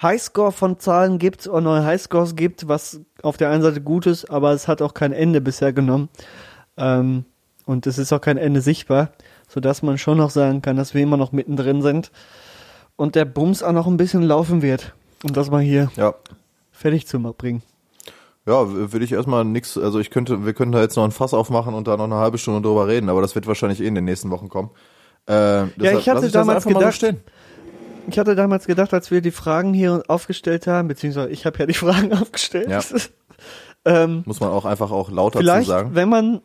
[0.01, 4.29] Highscore von Zahlen gibt oder neue Highscores gibt, was auf der einen Seite gut ist,
[4.29, 6.09] aber es hat auch kein Ende bisher genommen.
[6.77, 7.25] Ähm,
[7.65, 9.11] und es ist auch kein Ende sichtbar,
[9.47, 12.11] sodass man schon noch sagen kann, dass wir immer noch mittendrin sind
[12.95, 16.13] und der Bums auch noch ein bisschen laufen wird, um das mal hier Ja.
[16.71, 17.61] fertig zu bringen.
[18.45, 21.11] Ja, w- will ich erstmal nix, also ich könnte, wir könnten da jetzt noch ein
[21.11, 23.87] Fass aufmachen und da noch eine halbe Stunde drüber reden, aber das wird wahrscheinlich eh
[23.87, 24.69] in den nächsten Wochen kommen.
[25.25, 27.19] Äh, deshalb ich hatte das damals so gedacht- stehen.
[28.09, 31.65] Ich hatte damals gedacht, als wir die Fragen hier aufgestellt haben, beziehungsweise ich habe ja
[31.65, 32.69] die Fragen aufgestellt.
[32.69, 32.79] Ja.
[33.85, 35.89] ähm, Muss man auch einfach auch lauter zu sagen.
[35.93, 36.41] wenn man,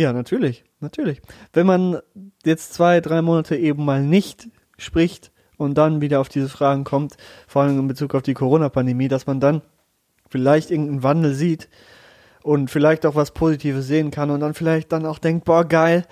[0.00, 1.20] ja, natürlich, natürlich.
[1.52, 1.98] Wenn man
[2.42, 7.18] jetzt zwei, drei Monate eben mal nicht spricht und dann wieder auf diese Fragen kommt,
[7.46, 9.60] vor allem in Bezug auf die Corona-Pandemie, dass man dann
[10.30, 11.68] vielleicht irgendeinen Wandel sieht
[12.42, 16.06] und vielleicht auch was Positives sehen kann und dann vielleicht dann auch denkt, boah, geil,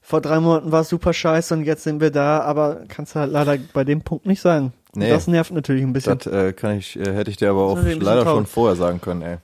[0.00, 3.20] vor drei Monaten war es super scheiße und jetzt sind wir da, aber kannst du
[3.20, 4.72] halt leider bei dem Punkt nicht sagen.
[4.94, 5.10] Nee.
[5.10, 6.18] Das nervt natürlich ein bisschen.
[6.18, 9.22] Das äh, kann ich, äh, hätte ich dir aber auch leider schon vorher sagen können,
[9.22, 9.38] ey.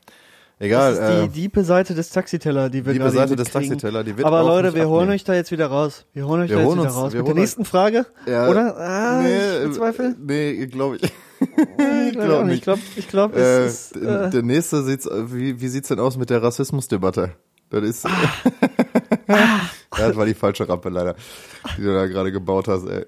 [0.61, 3.51] Egal, das ist äh, die diepe Seite des Taxiteller, die wir Diepe Seite des.
[3.51, 6.05] Taxiteller, die wird Aber Leute, wir holen euch da jetzt wieder raus.
[6.15, 7.15] Wir holen euch Wir da jetzt holen wieder uns- raus.
[7.15, 8.77] Mit der nächsten Frage, ja, oder?
[8.77, 10.17] Ah, ich bezweifle.
[10.21, 11.03] Nee, glaube ich.
[11.41, 12.57] Ich glaub glaube nicht.
[12.57, 15.89] Ich glaube, ich glaub, Äh, es ist, der- äh, der nächste sieht's, wie, wie sieht's
[15.89, 17.31] denn aus mit der Rassismusdebatte?
[17.71, 18.11] Das ist, Ah.
[19.29, 19.61] ja,
[19.91, 21.15] das war die falsche Rampe leider,
[21.77, 23.05] die du da gerade gebaut hast, ey.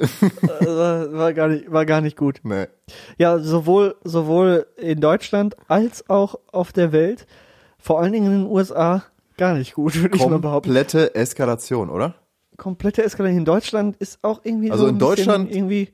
[0.66, 2.40] war, war gar nicht, war gar nicht gut.
[2.42, 2.66] Nee.
[3.18, 7.26] Ja, sowohl, sowohl in Deutschland als auch auf der Welt,
[7.78, 9.04] vor allen Dingen in den USA,
[9.36, 10.68] gar nicht gut, würde ich mal behaupten.
[10.68, 12.14] Komplette Eskalation, oder?
[12.56, 15.88] Komplette Eskalation in Deutschland ist auch irgendwie Also so ein in Deutschland- irgendwie,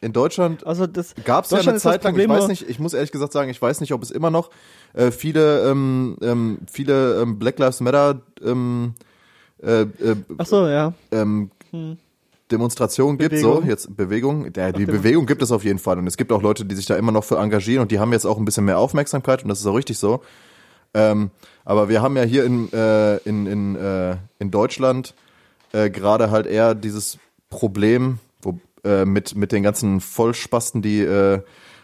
[0.00, 3.12] In Deutschland also das gab's ja eine Zeit lang, ich weiß nicht, ich muss ehrlich
[3.12, 4.48] gesagt sagen, ich weiß nicht, ob es immer noch
[4.94, 8.94] äh, viele, ähm, ähm, viele ähm, Black Lives Matter ähm,
[9.62, 10.92] äh, äh, Ach so, ja.
[11.12, 11.50] ähm,
[12.50, 13.68] Demonstrationen gibt, so Hm.
[13.68, 16.42] Jetzt Bewegung, ja, die Demo- Bewegung gibt es auf jeden Fall und es gibt auch
[16.42, 18.64] Leute, die sich da immer noch für engagieren und die haben jetzt auch ein bisschen
[18.64, 20.22] mehr Aufmerksamkeit und das ist auch richtig so.
[20.94, 21.30] Ähm,
[21.64, 25.14] aber wir haben ja hier in äh, in in, äh, in Deutschland
[25.72, 27.18] äh, gerade halt eher dieses
[27.50, 31.42] Problem, wo, äh, mit mit den ganzen Vollspasten, die äh,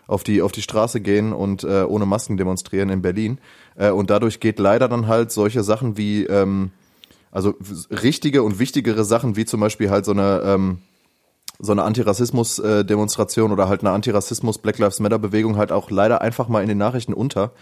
[0.08, 3.38] auf die auf die Straße gehen und äh, ohne Masken demonstrieren in Berlin
[3.76, 6.70] und dadurch geht leider dann halt solche Sachen wie ähm,
[7.30, 7.54] also
[7.90, 10.78] richtige und wichtigere Sachen wie zum Beispiel halt so eine ähm,
[11.58, 16.48] so eine Antirassismus-Demonstration oder halt eine Antirassismus Black Lives Matter Bewegung halt auch leider einfach
[16.48, 17.52] mal in den Nachrichten unter.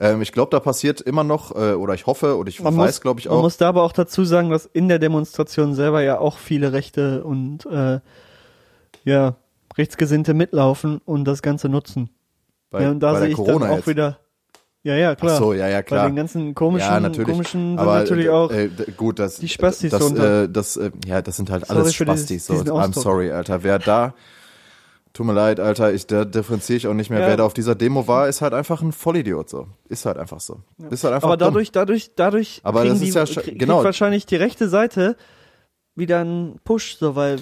[0.00, 3.00] Ähm, ich glaube, da passiert immer noch äh, oder ich hoffe oder ich Man weiß,
[3.00, 3.42] glaube ich Man auch.
[3.42, 7.22] muss da aber auch dazu sagen, dass in der Demonstration selber ja auch viele Rechte
[7.24, 8.00] und äh,
[9.04, 9.36] ja
[9.76, 12.10] Rechtsgesinnte mitlaufen und das Ganze nutzen.
[12.70, 13.88] bei, ja, und da sehe ich Corona dann auch jetzt.
[13.88, 14.18] wieder.
[14.84, 15.32] Ja, ja, klar.
[15.34, 16.02] Ach so, ja, ja, klar.
[16.04, 17.30] Bei den ganzen komischen, ja, natürlich.
[17.30, 18.50] komischen sind Aber, natürlich äh, auch.
[18.52, 21.94] Äh, gut, das, die Spastis das, äh, das, äh, ja, das sind halt Sorry alles
[21.94, 22.46] Spastis.
[22.46, 23.62] So, I'm sorry, Alter.
[23.62, 24.12] Wer da,
[25.14, 27.20] tut mir leid, Alter, ich, da differenziere ich auch nicht mehr.
[27.20, 27.28] Ja.
[27.28, 29.48] Wer da auf dieser Demo war, ist halt einfach ein Vollidiot.
[29.48, 30.60] So, ist halt einfach so.
[30.90, 31.48] Ist halt einfach aber dumm.
[31.48, 33.82] dadurch, dadurch, dadurch Aber kriegen das die, ist ja krieg- genau.
[33.82, 35.16] wahrscheinlich die rechte Seite
[35.94, 37.38] wieder einen Push, so weil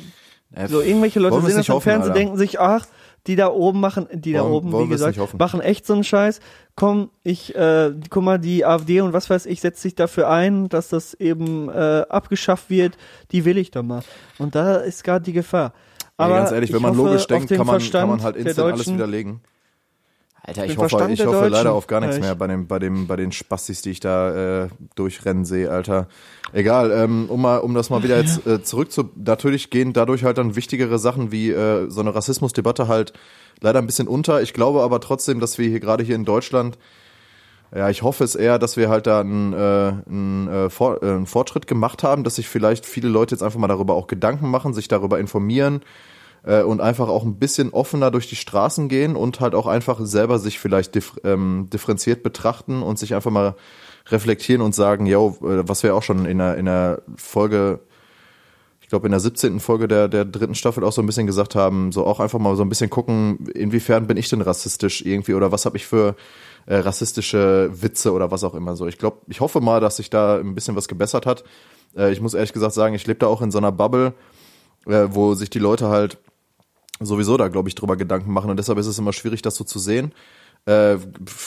[0.55, 2.87] Äh, so irgendwelche Leute sehen das im Fernsehen, denken sich, ach,
[3.27, 6.05] die da oben machen, die da Wollen- oben, wollen wie gesagt, machen echt so einen
[6.05, 6.41] Scheiß.
[6.75, 10.69] Komm, ich, äh, guck mal, die AfD und was weiß ich, setzt sich dafür ein,
[10.69, 12.97] dass das eben äh, abgeschafft wird.
[13.31, 14.03] Die will ich doch mal.
[14.39, 15.73] Und da ist gerade die Gefahr.
[16.19, 18.23] Ja, Aber ganz ehrlich, wenn man hoffe logisch denkt, den kann man, Verstand kann man
[18.23, 19.41] halt instant alles widerlegen.
[20.45, 23.07] Alter, ich hoffe, Verstand ich hoffe leider auf gar nichts mehr bei dem, bei dem,
[23.07, 26.09] bei den Spastis, die ich da äh, durchrennen sehe, Alter.
[26.53, 30.25] Egal, ähm, um mal, um das mal wieder jetzt äh, zurück zu, natürlich gehen dadurch
[30.25, 33.13] halt dann wichtigere Sachen wie äh, so eine Rassismusdebatte halt
[33.61, 34.43] leider ein bisschen unter.
[34.43, 36.77] Ich glaube aber trotzdem, dass wir hier gerade hier in Deutschland
[37.75, 39.57] ja, ich hoffe es eher, dass wir halt da einen, äh,
[40.07, 43.69] einen, äh, äh, einen Fortschritt gemacht haben, dass sich vielleicht viele Leute jetzt einfach mal
[43.69, 45.81] darüber auch Gedanken machen, sich darüber informieren
[46.45, 50.01] äh, und einfach auch ein bisschen offener durch die Straßen gehen und halt auch einfach
[50.03, 53.55] selber sich vielleicht dif ähm, differenziert betrachten und sich einfach mal
[54.09, 57.81] reflektieren und sagen, yo, äh, was wir auch schon in der, in der Folge
[58.81, 59.59] ich glaube, in der 17.
[59.59, 62.57] Folge der, der dritten Staffel auch so ein bisschen gesagt haben, so auch einfach mal
[62.57, 66.15] so ein bisschen gucken, inwiefern bin ich denn rassistisch irgendwie oder was habe ich für
[66.67, 68.87] äh, rassistische Witze oder was auch immer so.
[68.87, 71.43] Ich glaube, ich hoffe mal, dass sich da ein bisschen was gebessert hat.
[71.97, 74.13] Äh, ich muss ehrlich gesagt sagen, ich lebe da auch in so einer Bubble,
[74.87, 76.19] äh, wo sich die Leute halt
[77.07, 79.65] sowieso da, glaube ich, drüber Gedanken machen und deshalb ist es immer schwierig, das so
[79.65, 80.13] zu sehen.
[80.67, 80.97] Äh,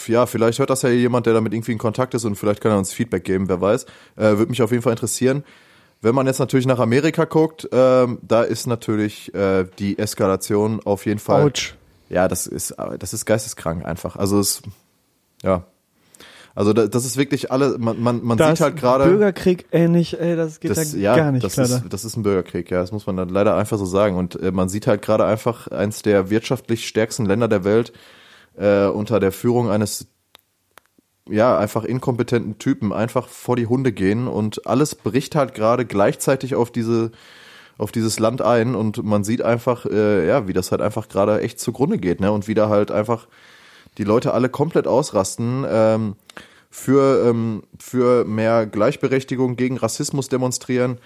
[0.07, 2.71] ja, vielleicht hört das ja jemand, der damit irgendwie in Kontakt ist und vielleicht kann
[2.71, 3.85] er uns Feedback geben, wer weiß.
[4.17, 5.43] Äh, Würde mich auf jeden Fall interessieren.
[6.01, 11.05] Wenn man jetzt natürlich nach Amerika guckt, ähm, da ist natürlich äh, die Eskalation auf
[11.05, 11.43] jeden Fall.
[11.43, 11.75] Autsch.
[12.09, 14.15] Ja, das ist, das ist geisteskrank einfach.
[14.15, 14.61] Also es,
[15.41, 15.63] ja.
[16.55, 19.05] Also da, das ist wirklich alle, man, man, man Da sieht halt gerade.
[19.05, 21.65] Bürgerkrieg ähnlich, ey, das geht Das, da ja, gar nicht das klar.
[21.65, 24.15] ist, das ist ein Bürgerkrieg, ja, das muss man dann leider einfach so sagen.
[24.15, 27.91] Und äh, man sieht halt gerade einfach eins der wirtschaftlich stärksten Länder der Welt
[28.57, 30.07] äh, unter der Führung eines
[31.29, 36.55] ja, einfach inkompetenten Typen einfach vor die Hunde gehen und alles bricht halt gerade gleichzeitig
[36.55, 37.11] auf diese
[37.77, 41.41] auf dieses Land ein und man sieht einfach, äh, ja, wie das halt einfach gerade
[41.41, 42.31] echt zugrunde geht, ne?
[42.31, 43.27] Und wie da halt einfach
[43.97, 46.15] die Leute alle komplett ausrasten, ähm,
[46.69, 50.99] für, ähm, für mehr Gleichberechtigung gegen Rassismus demonstrieren.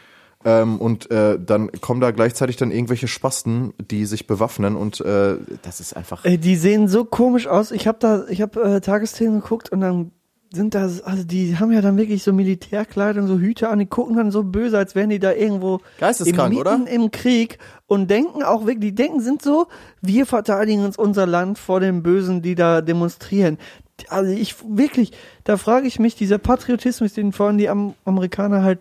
[0.45, 5.36] Ähm, und äh, dann kommen da gleichzeitig dann irgendwelche Spasten, die sich bewaffnen und äh,
[5.62, 6.23] das ist einfach.
[6.23, 7.71] Ey, die sehen so komisch aus.
[7.71, 10.12] Ich habe da, ich habe äh, Tagesthemen geguckt und dann
[10.51, 14.15] sind da, also die haben ja dann wirklich so Militärkleidung, so Hüte an, die gucken
[14.15, 16.91] dann so böse, als wären die da irgendwo Geisteskrank, im, mitten oder?
[16.91, 19.67] im Krieg und denken auch wirklich, die denken sind so,
[20.01, 23.59] wir verteidigen uns unser Land vor den Bösen, die da demonstrieren.
[24.07, 25.12] Also ich wirklich,
[25.43, 28.79] da frage ich mich, dieser Patriotismus, den vorhin die Am Amerikaner halt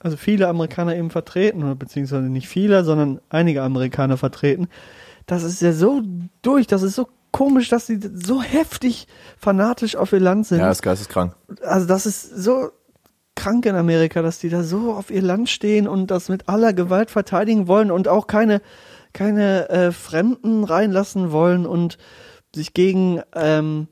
[0.00, 4.66] also viele Amerikaner eben vertreten, oder beziehungsweise nicht viele, sondern einige Amerikaner vertreten.
[5.26, 6.02] Das ist ja so
[6.42, 9.06] durch, das ist so komisch, dass sie so heftig
[9.38, 10.58] fanatisch auf ihr Land sind.
[10.58, 11.34] Ja, ist geisteskrank.
[11.62, 12.70] also das ist so
[13.34, 16.72] krank in Amerika, dass die da so auf ihr Land stehen und das mit aller
[16.72, 18.60] Gewalt verteidigen wollen und auch keine
[19.12, 21.98] keine äh, Fremden reinlassen wollen und
[22.54, 23.88] sich gegen ähm,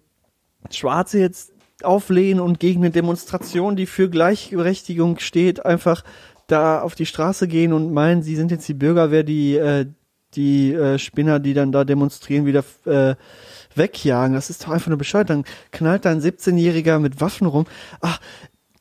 [0.70, 6.04] Schwarze jetzt auflehnen und gegen eine Demonstration, die für Gleichberechtigung steht, einfach
[6.46, 9.86] da auf die Straße gehen und meinen, sie sind jetzt die Bürgerwehr, die äh,
[10.34, 13.16] die äh, Spinner, die dann da demonstrieren, wieder äh,
[13.74, 14.34] wegjagen.
[14.34, 15.28] Das ist doch einfach nur Bescheid.
[15.28, 17.66] Dann knallt da ein 17-Jähriger mit Waffen rum.
[18.00, 18.20] Ach,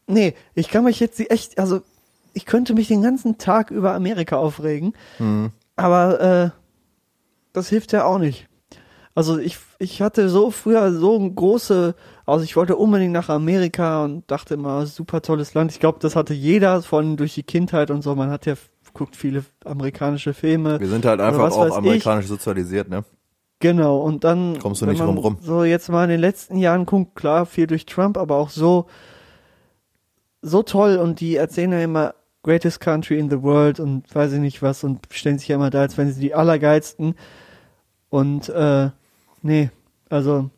[0.08, 1.82] nee, ich kann mich jetzt echt, also
[2.34, 4.94] ich könnte mich den ganzen Tag über Amerika aufregen,
[5.76, 6.50] aber äh,
[7.54, 8.48] das hilft ja auch nicht.
[9.16, 14.06] Also ich, ich hatte so früher so ein große, also ich wollte unbedingt nach Amerika
[14.06, 15.72] und dachte immer, super tolles Land.
[15.72, 18.16] Ich glaube, das hatte jeder von durch die Kindheit und so.
[18.16, 18.54] Man hat ja
[18.94, 20.80] guckt viele amerikanische Filme.
[20.80, 21.78] Wir sind halt einfach was auch weiß ich.
[21.78, 23.04] amerikanisch sozialisiert, ne?
[23.60, 25.38] Genau, und dann Kommst du nicht drum rum.
[25.42, 28.86] So jetzt mal in den letzten Jahren guckt, klar, viel durch Trump, aber auch so
[30.42, 34.40] so toll und die erzählen ja immer greatest country in the world und weiß ich
[34.40, 37.16] nicht was und stellen sich ja immer da, als wenn sie die allergeilsten
[38.10, 38.90] und äh,
[39.42, 39.70] nee,
[40.10, 40.50] also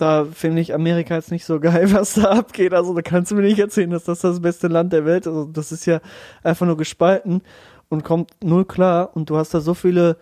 [0.00, 2.74] da finde ich Amerika jetzt nicht so geil, was da abgeht.
[2.74, 5.32] Also da kannst du mir nicht erzählen, dass das das beste Land der Welt ist.
[5.32, 6.00] Also das ist ja
[6.42, 7.42] einfach nur gespalten
[7.88, 9.10] und kommt null klar.
[9.14, 10.16] Und du hast da so viele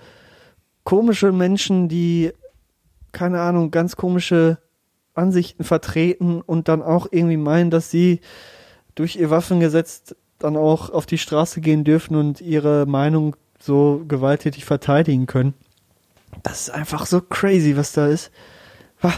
[0.84, 2.32] komische Menschen, die,
[3.12, 4.58] keine Ahnung, ganz komische
[5.14, 8.20] Ansichten vertreten und dann auch irgendwie meinen, dass sie
[8.94, 14.64] durch ihr Waffengesetz dann auch auf die Straße gehen dürfen und ihre Meinung so gewalttätig
[14.64, 15.54] verteidigen können.
[16.42, 18.30] Das ist einfach so crazy, was da ist.
[19.00, 19.14] Wah.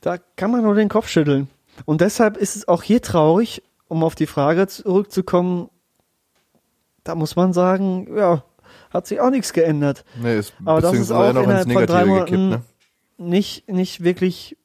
[0.00, 1.48] Da kann man nur den Kopf schütteln.
[1.84, 5.68] Und deshalb ist es auch hier traurig, um auf die Frage zurückzukommen,
[7.04, 8.44] da muss man sagen, ja,
[8.90, 10.04] hat sich auch nichts geändert.
[10.20, 12.62] Nee, ist Aber das ist auch noch ins innerhalb von drei Negative gekippt, Monaten ne?
[13.18, 14.56] nicht, nicht wirklich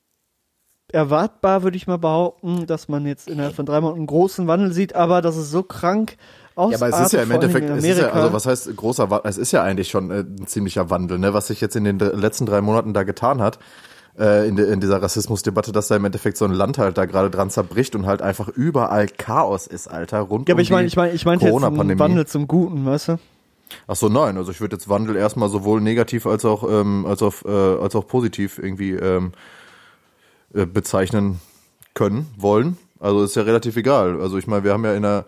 [0.92, 4.72] erwartbar, würde ich mal behaupten, dass man jetzt innerhalb von drei Monaten einen großen Wandel
[4.72, 6.18] sieht, aber dass es so krank
[6.56, 9.30] Ja, aber es ist ja im Endeffekt, es ist ja, also was heißt großer Wandel?
[9.30, 11.34] Es ist ja eigentlich schon äh, ein ziemlicher Wandel, ne?
[11.34, 13.60] Was sich jetzt in den letzten drei Monaten da getan hat,
[14.20, 17.06] äh, in, de, in dieser Rassismusdebatte, dass da im Endeffekt so ein Land halt da
[17.06, 20.72] gerade dran zerbricht und halt einfach überall Chaos ist, Alter, rund ja, aber um ich
[20.72, 22.00] meine, ich meine, ich meinte jetzt einen Corona-Pandemie.
[22.00, 23.20] Wandel zum Guten, weißt du?
[23.88, 27.22] Ach so, nein, also ich würde jetzt Wandel erstmal sowohl negativ als auch ähm, als
[27.22, 29.32] auch äh, als auch positiv irgendwie ähm,
[30.54, 31.42] äh, bezeichnen
[31.94, 32.78] können wollen.
[33.00, 34.22] Also ist ja relativ egal.
[34.22, 35.26] Also ich meine, wir haben ja in der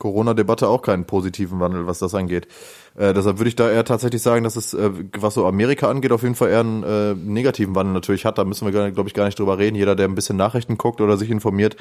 [0.00, 2.48] Corona-Debatte auch keinen positiven Wandel, was das angeht.
[2.96, 6.10] Äh, deshalb würde ich da eher tatsächlich sagen, dass es, äh, was so Amerika angeht,
[6.10, 8.38] auf jeden Fall eher einen äh, negativen Wandel natürlich hat.
[8.38, 9.76] Da müssen wir, glaube ich, gar nicht drüber reden.
[9.76, 11.76] Jeder, der ein bisschen Nachrichten guckt oder sich informiert,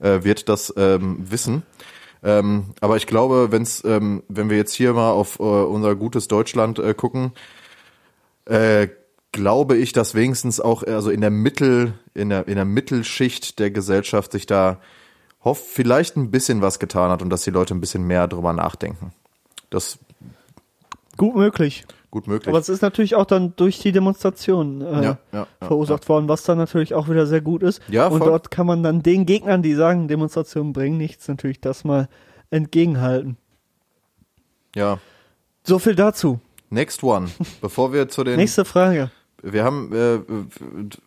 [0.00, 1.64] äh, wird das ähm, wissen.
[2.22, 6.26] Ähm, aber ich glaube, wenn's, ähm, wenn wir jetzt hier mal auf äh, unser gutes
[6.26, 7.32] Deutschland äh, gucken,
[8.46, 8.88] äh,
[9.32, 13.70] glaube ich, dass wenigstens auch also in der Mittel in der in der Mittelschicht der
[13.72, 14.80] Gesellschaft sich da
[15.44, 18.52] hofft vielleicht ein bisschen was getan hat und dass die Leute ein bisschen mehr drüber
[18.52, 19.12] nachdenken.
[19.70, 19.98] Das
[21.16, 21.84] Gut möglich.
[22.10, 22.48] gut möglich.
[22.48, 26.28] Aber es ist natürlich auch dann durch die Demonstration äh, Ja, ja, ja, verursacht worden,
[26.28, 27.80] was dann natürlich auch wieder sehr gut ist.
[27.88, 28.28] Ja, Und voll.
[28.30, 32.08] dort kann man dann den Gegnern, die sagen, Demonstrationen bringen nichts, natürlich das mal
[32.50, 33.36] entgegenhalten.
[34.74, 34.98] ja.
[35.66, 36.40] So viel dazu.
[36.68, 37.30] Next one.
[37.62, 39.10] Bevor wir zu den Nächste Frage.
[39.46, 40.20] Wir haben äh,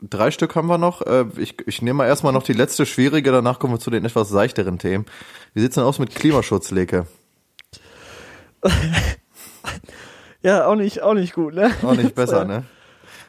[0.01, 1.01] drei Stück haben wir noch.
[1.01, 4.05] Äh, ich, ich nehme mal erstmal noch die letzte schwierige, danach kommen wir zu den
[4.05, 5.05] etwas seichteren Themen.
[5.53, 7.07] Wie sieht's denn aus mit Klimaschutz, Leke?
[10.43, 11.71] Ja, auch nicht, auch nicht gut, ne?
[11.83, 12.57] Auch nicht besser, ne?
[12.57, 12.63] Ist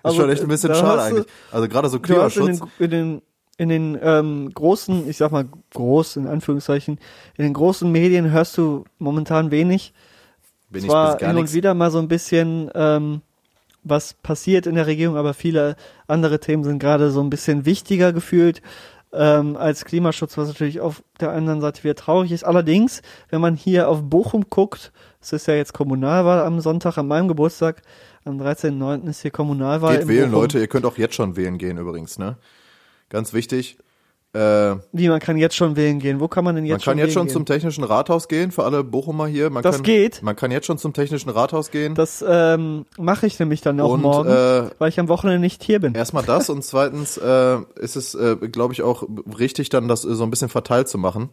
[0.05, 1.27] Also, schon echt ein bisschen schade eigentlich.
[1.51, 2.61] Also gerade so hast in Klimaschutz.
[2.61, 3.23] den, in den,
[3.57, 7.01] in den ähm, großen, ich sag mal groß in Anführungszeichen,
[7.37, 9.95] in den großen Medien hörst du momentan wenig.
[10.71, 13.23] Bin ich Zwar bis gar hin und wieder mal so ein bisschen ähm,
[13.89, 18.13] was passiert in der Regierung, aber viele andere Themen sind gerade so ein bisschen wichtiger
[18.13, 18.63] gefühlt
[19.13, 22.45] ähm, als Klimaschutz, was natürlich auf der anderen Seite wieder traurig ist.
[22.45, 27.09] Allerdings, wenn man hier auf Bochum guckt, es ist ja jetzt Kommunalwahl am Sonntag, an
[27.09, 27.83] meinem Geburtstag,
[28.25, 29.09] am 13.09.
[29.09, 29.99] ist hier Kommunalwahl.
[29.99, 30.43] Geht wählen, Bochum.
[30.43, 30.59] Leute.
[30.59, 32.37] Ihr könnt auch jetzt schon wählen gehen übrigens, ne?
[33.09, 33.79] Ganz wichtig.
[34.35, 36.21] Äh, Wie, man kann jetzt schon wählen gehen.
[36.21, 37.33] Wo kann man denn jetzt man schon kann jetzt wählen schon gehen?
[37.33, 39.49] zum Technischen Rathaus gehen, für alle Bochumer hier.
[39.49, 40.23] Man Das kann, geht.
[40.23, 41.95] Man kann jetzt schon zum Technischen Rathaus gehen.
[41.95, 45.63] Das ähm, mache ich nämlich dann auch und morgen, äh, weil ich am Wochenende nicht
[45.63, 45.95] hier bin.
[45.95, 49.05] Erstmal das und zweitens äh, ist es, äh, glaube ich, auch
[49.39, 51.31] richtig, dann das äh, so ein bisschen verteilt zu machen.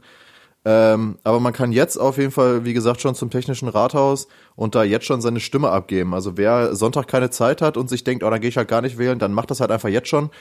[0.63, 4.73] Ähm, aber man kann jetzt auf jeden Fall, wie gesagt, schon zum Technischen Rathaus und
[4.73, 6.13] da jetzt schon seine Stimme abgeben.
[6.13, 8.81] Also wer Sonntag keine Zeit hat und sich denkt, oh, dann gehe ich halt gar
[8.81, 10.31] nicht wählen, dann macht das halt einfach jetzt schon.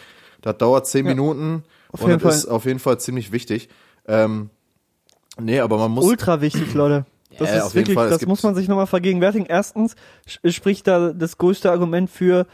[0.41, 1.65] Das dauert zehn Minuten
[1.95, 2.55] auf und jeden das ist Fall.
[2.55, 3.69] auf jeden Fall ziemlich wichtig.
[4.07, 4.51] Ähm,
[5.41, 6.05] nee, aber man muss.
[6.05, 7.07] Ultra wichtig, Leute.
[7.39, 9.47] Das Ja, ist wirklich, Fall, das muss man sich nochmal vergegenwärtigen.
[9.47, 9.97] Erstens
[10.45, 12.47] spricht da das größte Argument für,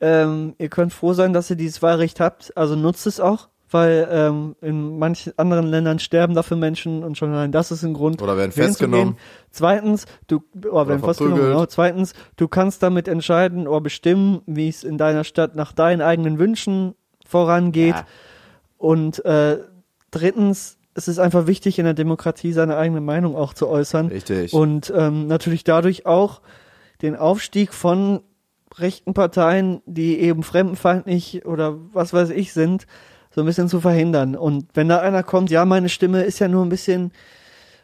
[0.00, 4.08] ähm, ihr könnt froh sein, dass ihr dieses Wahlrecht habt, also nutzt es auch, weil
[4.10, 8.22] ähm, in manchen anderen Ländern sterben dafür Menschen und schon allein das ist ein Grund.
[8.22, 9.16] Oder werden festgenommen.
[9.50, 11.66] Zweitens, du oder werden festgenommen, genau.
[11.66, 16.38] Zweitens, du kannst damit entscheiden oder bestimmen, wie es in deiner Stadt nach deinen eigenen
[16.38, 16.94] Wünschen
[17.26, 17.94] vorangeht.
[17.96, 18.06] Ja.
[18.78, 19.58] Und äh,
[20.10, 24.08] drittens, es ist einfach wichtig, in der Demokratie seine eigene Meinung auch zu äußern.
[24.08, 24.54] Richtig.
[24.54, 26.40] Und ähm, natürlich dadurch auch
[27.02, 28.22] den Aufstieg von
[28.76, 32.86] rechten Parteien, die eben fremdenfeindlich oder was weiß ich sind,
[33.30, 34.36] so ein bisschen zu verhindern.
[34.36, 37.12] Und wenn da einer kommt, ja, meine Stimme ist ja nur ein bisschen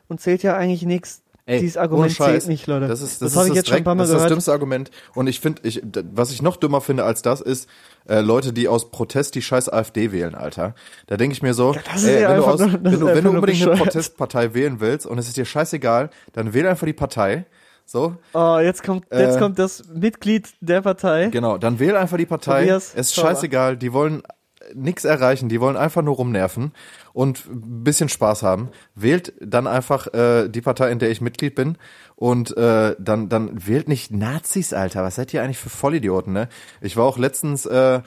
[0.08, 1.22] und zählt ja eigentlich nichts.
[1.46, 2.88] Ey, Dieses Argument zählt nicht, Leute.
[2.88, 4.28] Das ist Das das, habe ist ich jetzt schon ein paar Mal das ist das
[4.28, 4.90] dümmste Argument.
[5.14, 7.68] Und ich finde, ich, was ich noch dümmer finde als das ist,
[8.08, 10.74] äh, Leute, die aus Protest die scheiß AfD wählen, Alter.
[11.06, 13.06] Da denke ich mir so, das ey, ja wenn, du aus, nur- das wenn du,
[13.06, 13.76] wenn du unbedingt eine.
[13.76, 17.44] Protestpartei wählen willst und es ist dir scheißegal, dann wähl einfach die Partei.
[17.84, 21.26] So, Oh, jetzt kommt, jetzt Äh, kommt das Mitglied der Partei.
[21.26, 22.60] genau, dann wähl einfach die Partei.
[22.62, 24.22] Tobias es ist scheißegal, die wollen
[24.74, 26.72] nix erreichen, die wollen einfach nur rumnerven
[27.12, 28.70] und ein bisschen Spaß haben.
[28.94, 31.76] Wählt dann einfach äh, die Partei, in der ich Mitglied bin
[32.16, 35.02] und äh, dann dann wählt nicht Nazis, Alter.
[35.02, 36.48] Was seid ihr eigentlich für Vollidioten, ne?
[36.80, 38.00] Ich war auch letztens äh,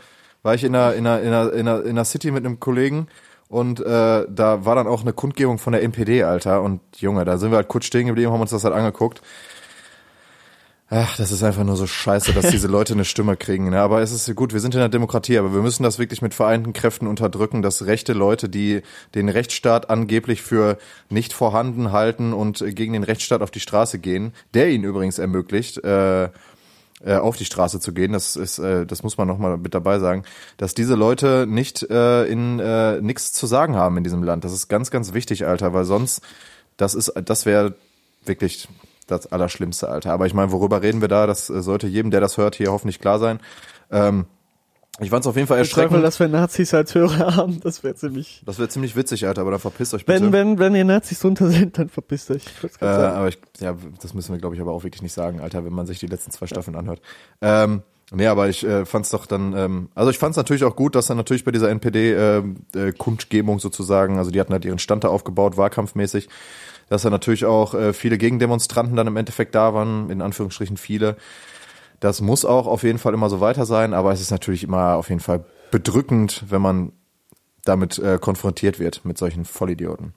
[0.44, 2.60] war ich in einer in einer in einer in einer, in einer City mit einem
[2.60, 3.08] Kollegen
[3.50, 7.38] und äh, da war dann auch eine Kundgebung von der NPD, Alter und Junge, da
[7.38, 9.22] sind wir halt kurz stehen geblieben, haben uns das halt angeguckt.
[10.90, 13.72] Ach, das ist einfach nur so scheiße, dass diese Leute eine Stimme kriegen.
[13.72, 13.80] Ne?
[13.82, 16.34] Aber es ist gut, wir sind in der Demokratie, aber wir müssen das wirklich mit
[16.34, 20.78] vereinten Kräften unterdrücken, dass rechte Leute, die den Rechtsstaat angeblich für
[21.10, 25.84] nicht vorhanden halten und gegen den Rechtsstaat auf die Straße gehen, der ihnen übrigens ermöglicht,
[25.84, 26.30] äh,
[27.06, 30.00] äh, auf die Straße zu gehen, das ist, äh, das muss man nochmal mit dabei
[30.00, 30.24] sagen,
[30.56, 34.46] dass diese Leute nicht äh, in äh, nichts zu sagen haben in diesem Land.
[34.46, 36.22] Das ist ganz, ganz wichtig, Alter, weil sonst,
[36.78, 37.76] das ist, das wäre
[38.26, 38.68] wirklich
[39.08, 40.12] das Allerschlimmste, Alter.
[40.12, 41.28] Aber ich meine, worüber reden wir da?
[41.28, 43.40] Das äh, sollte jedem, der das hört, hier hoffentlich klar sein.
[43.92, 44.26] Ähm,
[45.00, 46.04] ich fand es auf jeden Fall Ich zweifle, erschreckend.
[46.06, 47.60] dass wir Nazis als Hörer haben.
[47.62, 48.42] Das wäre ziemlich.
[48.46, 50.24] Das wäre ziemlich witzig, Alter, aber dann verpisst euch bitte.
[50.24, 52.44] Wenn, wenn, wenn ihr Nazis drunter sind, dann verpisst euch.
[52.64, 55.40] Ich Äh, aber ich, ja, das müssen wir, glaube ich, aber auch wirklich nicht sagen,
[55.40, 57.02] Alter, wenn man sich die letzten zwei Staffeln anhört.
[57.42, 60.64] Ähm, Nee, aber ich äh, fand es doch dann, ähm, also ich fand es natürlich
[60.64, 64.80] auch gut, dass dann natürlich bei dieser NPD-Kundgebung äh, sozusagen, also die hatten halt ihren
[64.80, 66.30] Stand da aufgebaut, wahlkampfmäßig,
[66.90, 71.18] dass da natürlich auch äh, viele Gegendemonstranten dann im Endeffekt da waren, in Anführungsstrichen viele.
[72.00, 74.96] Das muss auch auf jeden Fall immer so weiter sein, aber es ist natürlich immer
[74.96, 76.92] auf jeden Fall bedrückend, wenn man
[77.66, 80.14] damit äh, konfrontiert wird, mit solchen Vollidioten.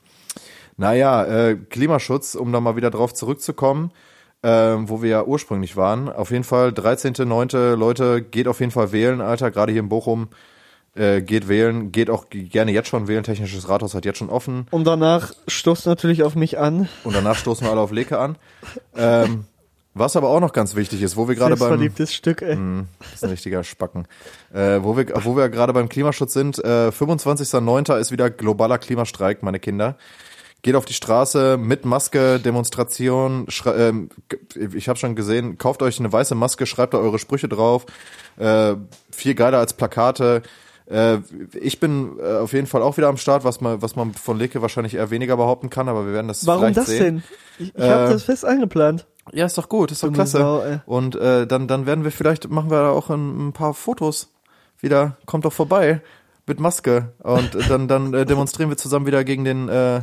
[0.76, 3.92] Naja, äh, Klimaschutz, um da mal wieder drauf zurückzukommen,
[4.42, 6.08] äh, wo wir ja ursprünglich waren.
[6.08, 7.74] Auf jeden Fall 13.9.
[7.74, 10.28] Leute, geht auf jeden Fall wählen, Alter, gerade hier in Bochum.
[10.97, 13.22] Äh, geht wählen, geht auch gerne jetzt schon wählen.
[13.22, 14.66] Technisches Rathaus hat jetzt schon offen.
[14.72, 16.88] Und danach stoßt natürlich auf mich an.
[17.05, 18.36] Und danach stoßen wir alle auf Leke an.
[18.97, 19.45] Ähm,
[19.95, 22.57] was aber auch noch ganz wichtig ist, wo wir gerade beim Selbstverliebtes Stück, ey.
[22.99, 24.07] Das ist ein richtiger Spacken.
[24.53, 27.99] Äh, wo wir, wo wir gerade beim Klimaschutz sind, äh, 25.09.
[27.99, 29.97] ist wieder globaler Klimastreik, meine Kinder.
[30.62, 33.47] Geht auf die Straße mit Maske, Demonstration.
[33.64, 34.11] Ähm,
[34.74, 37.86] ich habe schon gesehen, kauft euch eine weiße Maske, schreibt da eure Sprüche drauf.
[38.38, 38.74] Äh,
[39.11, 40.43] viel geiler als Plakate.
[40.91, 41.18] Äh,
[41.55, 44.38] ich bin äh, auf jeden Fall auch wieder am Start, was man, was man von
[44.38, 47.22] Leke wahrscheinlich eher weniger behaupten kann, aber wir werden das Warum vielleicht das sehen.
[47.59, 47.66] denn?
[47.66, 49.07] Ich, ich habe Äh, das fest eingeplant.
[49.32, 50.38] Ja, ist doch gut, ist doch klasse.
[50.38, 53.74] Sau, und äh, dann, dann werden wir vielleicht, machen wir da auch ein, ein paar
[53.74, 54.32] Fotos
[54.80, 55.16] wieder.
[55.26, 56.01] Kommt doch vorbei
[56.47, 57.12] mit Maske.
[57.22, 60.01] Und äh, dann, dann äh, demonstrieren wir zusammen wieder gegen den äh,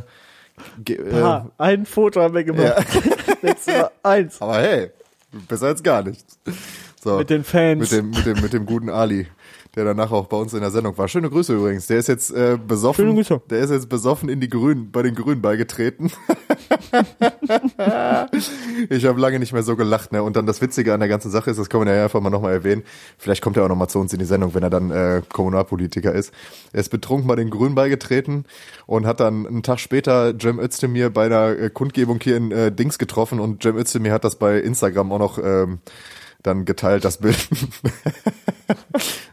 [0.82, 2.86] ge, äh, ein Foto haben wir gemacht.
[3.42, 4.40] Letztes Mal eins.
[4.40, 4.90] Aber hey,
[5.48, 6.38] besser als gar nichts.
[7.02, 7.80] So, Mit den Fans.
[7.80, 9.26] mit dem, mit dem, mit dem guten Ali,
[9.74, 11.08] der danach auch bei uns in der Sendung war.
[11.08, 11.86] Schöne Grüße übrigens.
[11.86, 13.04] Der ist jetzt äh, besoffen.
[13.04, 13.40] Schöne Grüße.
[13.50, 16.10] Der ist jetzt besoffen in die Grünen, bei den Grünen beigetreten.
[18.88, 20.22] ich habe lange nicht mehr so gelacht, ne?
[20.22, 22.30] Und dann das Witzige an der ganzen Sache ist, das kann man ja einfach mal
[22.30, 22.82] nochmal erwähnen.
[23.18, 26.12] Vielleicht kommt er auch nochmal zu uns in die Sendung, wenn er dann äh, Kommunalpolitiker
[26.12, 26.32] ist.
[26.72, 28.44] Er ist betrunken bei den Grünen beigetreten
[28.86, 32.72] und hat dann einen Tag später Cem Özdemir bei einer äh, Kundgebung hier in äh,
[32.72, 35.78] Dings getroffen und Cem Özdemir hat das bei Instagram auch noch ähm,
[36.42, 37.48] dann geteilt, das Bild.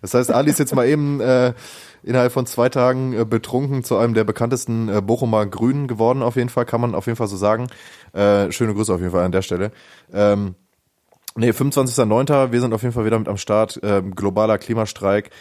[0.01, 1.53] das heißt, Ali ist jetzt mal eben äh,
[2.03, 6.36] innerhalb von zwei Tagen äh, betrunken zu einem der bekanntesten äh, Bochumer Grünen geworden, auf
[6.36, 7.68] jeden Fall, kann man auf jeden Fall so sagen.
[8.14, 9.72] Äh, schöne Grüße auf jeden Fall an der Stelle.
[10.14, 10.56] Ähm,
[11.36, 13.80] nee, 25.09., wir sind auf jeden Fall wieder mit am Start.
[13.84, 15.32] Ähm, globaler Klimastreik.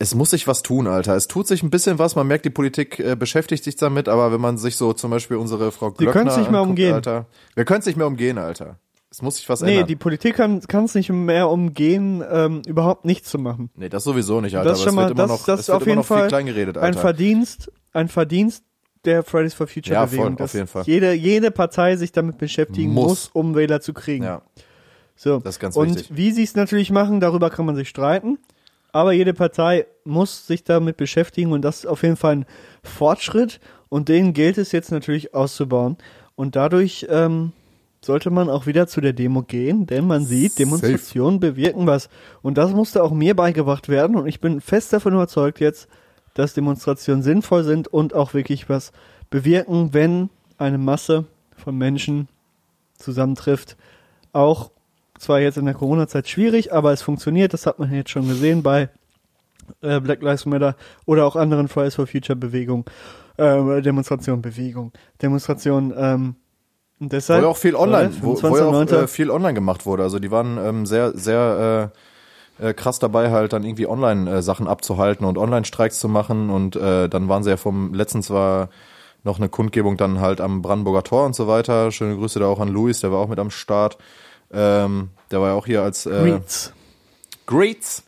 [0.00, 1.16] Es muss sich was tun, Alter.
[1.16, 2.14] Es tut sich ein bisschen was.
[2.14, 5.36] Man merkt, die Politik äh, beschäftigt sich damit, aber wenn man sich so zum Beispiel
[5.36, 6.94] unsere Frau Glöckner können's nicht mehr umgehen.
[6.94, 7.26] Alter.
[7.56, 8.78] Wir können es nicht mehr umgehen, Alter.
[9.10, 9.86] Es muss sich was Nee, ändern.
[9.86, 13.70] die Politik kann es nicht mehr umgehen, ähm, überhaupt nichts zu machen.
[13.74, 14.68] Nee, das sowieso nicht, Alter.
[14.70, 16.28] das ist schon aber mal, es wird immer das, noch, das ist auf jeden Fall
[16.28, 16.92] klein geredet, ein.
[16.94, 18.64] Verdienst, ein Verdienst
[19.06, 20.36] der Fridays for Future Ja, Bewegung.
[20.36, 20.82] voll, auf jeden Fall.
[20.84, 23.06] Jede, jede Partei sich damit beschäftigen Muss.
[23.08, 24.24] muss, um Wähler zu kriegen.
[24.24, 24.42] ja,
[25.16, 25.38] So.
[25.38, 26.10] Das ist ganz Und wichtig.
[26.16, 28.38] wie sie es natürlich machen, darüber kann man sich streiten.
[28.92, 32.46] Aber jede Partei muss sich damit beschäftigen und das ist auf jeden Fall ein
[32.82, 35.96] Fortschritt und den gilt es jetzt natürlich auszubauen.
[36.34, 37.52] Und dadurch ähm,
[38.00, 40.64] sollte man auch wieder zu der Demo gehen, denn man sieht, Safe.
[40.64, 42.08] Demonstrationen bewirken was.
[42.42, 45.88] Und das musste auch mir beigebracht werden und ich bin fest davon überzeugt jetzt,
[46.34, 48.92] dass Demonstrationen sinnvoll sind und auch wirklich was
[49.30, 51.24] bewirken, wenn eine Masse
[51.56, 52.28] von Menschen
[52.96, 53.76] zusammentrifft.
[54.32, 54.70] Auch
[55.18, 57.52] zwar jetzt in der Corona-Zeit schwierig, aber es funktioniert.
[57.52, 58.88] Das hat man jetzt schon gesehen bei
[59.80, 60.76] äh, Black Lives Matter
[61.06, 62.84] oder auch anderen Fridays for Future Bewegungen,
[63.36, 65.92] äh, Demonstration, Bewegung, Demonstration.
[65.96, 66.36] Ähm,
[67.00, 69.02] und wo deshalb ja auch viel online, wo, wo ja auch 25.09..
[69.02, 70.02] äh, viel online gemacht wurde.
[70.02, 71.90] Also die waren ähm, sehr, sehr
[72.58, 76.50] äh, äh, krass dabei, halt dann irgendwie online äh, Sachen abzuhalten und Online-Streiks zu machen.
[76.50, 78.68] Und äh, dann waren sie ja vom letztens war
[79.24, 81.90] noch eine Kundgebung dann halt am Brandenburger Tor und so weiter.
[81.92, 83.98] Schöne Grüße da auch an Luis, der war auch mit am Start.
[84.52, 86.72] Ähm, der war ja auch hier als äh, Greets.
[87.46, 88.02] Greats.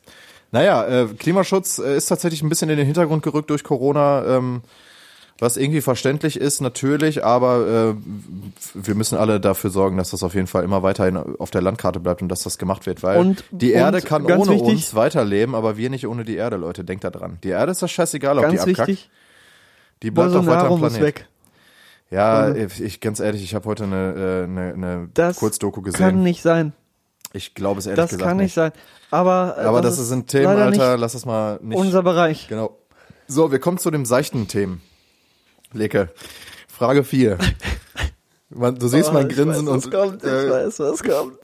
[0.52, 4.62] Naja, äh, Klimaschutz äh, ist tatsächlich ein bisschen in den Hintergrund gerückt durch Corona, ähm,
[5.40, 7.94] was irgendwie verständlich ist, natürlich, aber äh,
[8.74, 11.98] wir müssen alle dafür sorgen, dass das auf jeden Fall immer weiterhin auf der Landkarte
[11.98, 15.54] bleibt und dass das gemacht wird, weil Und- die Erde kann ohne wichtig- uns weiterleben,
[15.54, 16.84] aber wir nicht ohne die Erde, Leute.
[16.84, 17.38] Denkt da dran.
[17.42, 18.78] Die Erde ist das scheißegal, ob die abkackt.
[18.88, 19.10] wichtig,
[20.02, 21.00] Die bleibt auch weiter am Planet.
[21.00, 21.26] weg.
[22.10, 26.22] Ja, ich ganz ehrlich, ich habe heute eine, äh, eine, eine Das Kurzdoku kann gesehen.
[26.22, 26.72] nicht sein.
[27.32, 28.72] Ich glaube es ehrlich Das gesagt kann nicht sein.
[29.12, 31.78] Aber, äh, Aber das, sind Themen, leider Alter, nicht lass es mal nicht.
[31.78, 32.48] unser Bereich.
[32.48, 32.76] Genau.
[33.28, 34.82] So, wir kommen zu dem seichten Themen.
[35.72, 36.08] Leke.
[36.68, 37.38] Frage 4.
[38.50, 41.02] Man, du siehst Oh, mein ich Grinsen weiß, was und kommt, ich äh, weiß, was
[41.02, 41.38] kommt.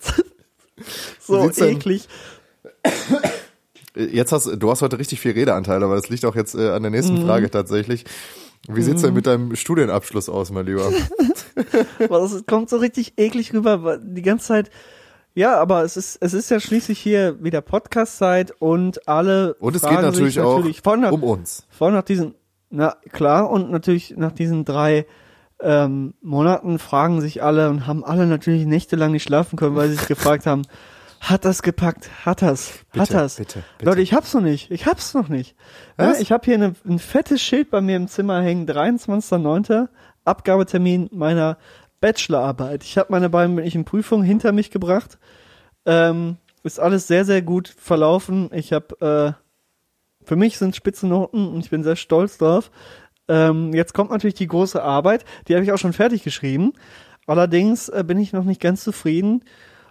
[1.20, 2.09] so denn- eklig.
[3.95, 6.83] jetzt hast du hast heute richtig viel Redeanteil, aber das liegt auch jetzt äh, an
[6.83, 7.27] der nächsten Mhm.
[7.27, 8.05] Frage tatsächlich.
[8.68, 10.91] Wie sieht's denn mit deinem Studienabschluss aus, mein Lieber?
[11.99, 14.70] Das kommt so richtig eklig rüber, weil die ganze Zeit.
[15.35, 19.81] Ja, aber es ist, es ist ja schließlich hier wieder Podcast-Zeit und alle Und es
[19.83, 21.66] fragen geht natürlich sich auch natürlich vor nach, um uns.
[21.70, 22.35] vor nach diesen,
[22.71, 25.07] na klar, und natürlich nach diesen drei
[25.61, 29.97] ähm, Monaten fragen sich alle und haben alle natürlich nächtelang nicht schlafen können, weil sie
[29.97, 30.62] sich gefragt haben,
[31.21, 33.37] hat das gepackt, hat das, hat Bitte, das.
[33.37, 33.91] bitte, bitte.
[33.91, 35.57] Leute, ich hab's noch nicht, ich hab's noch nicht.
[35.99, 39.89] Ja, ich habe hier eine, ein fettes Schild bei mir im Zimmer hängen, 23.09.
[40.25, 41.57] Abgabetermin meiner
[42.01, 42.83] Bachelorarbeit.
[42.85, 45.19] Ich habe meine beiden mündlichen Prüfungen hinter mich gebracht.
[45.87, 48.51] Ähm, ist alles sehr, sehr gut verlaufen.
[48.53, 49.45] Ich habe, äh,
[50.27, 52.70] für mich sind Spitzennoten und ich bin sehr stolz drauf.
[53.29, 56.72] Ähm, jetzt kommt natürlich die große Arbeit, die habe ich auch schon fertig geschrieben.
[57.27, 59.45] Allerdings äh, bin ich noch nicht ganz zufrieden.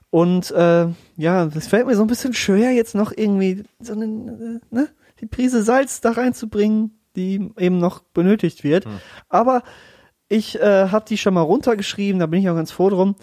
[0.09, 4.05] Und äh, ja, es fällt mir so ein bisschen schwer, jetzt noch irgendwie so eine,
[4.05, 8.85] äh, ne, die Prise Salz da reinzubringen, die eben noch benötigt wird.
[9.29, 9.63] Aber
[10.27, 13.15] ich äh, habe die schon mal runtergeschrieben, da bin ich auch ganz froh drum.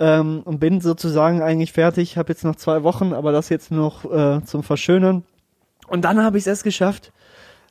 [0.00, 2.16] Ähm, und bin sozusagen eigentlich fertig.
[2.16, 5.24] Habe jetzt noch zwei Wochen, aber das jetzt noch äh, zum Verschönern.
[5.88, 7.12] Und dann habe ich es erst geschafft.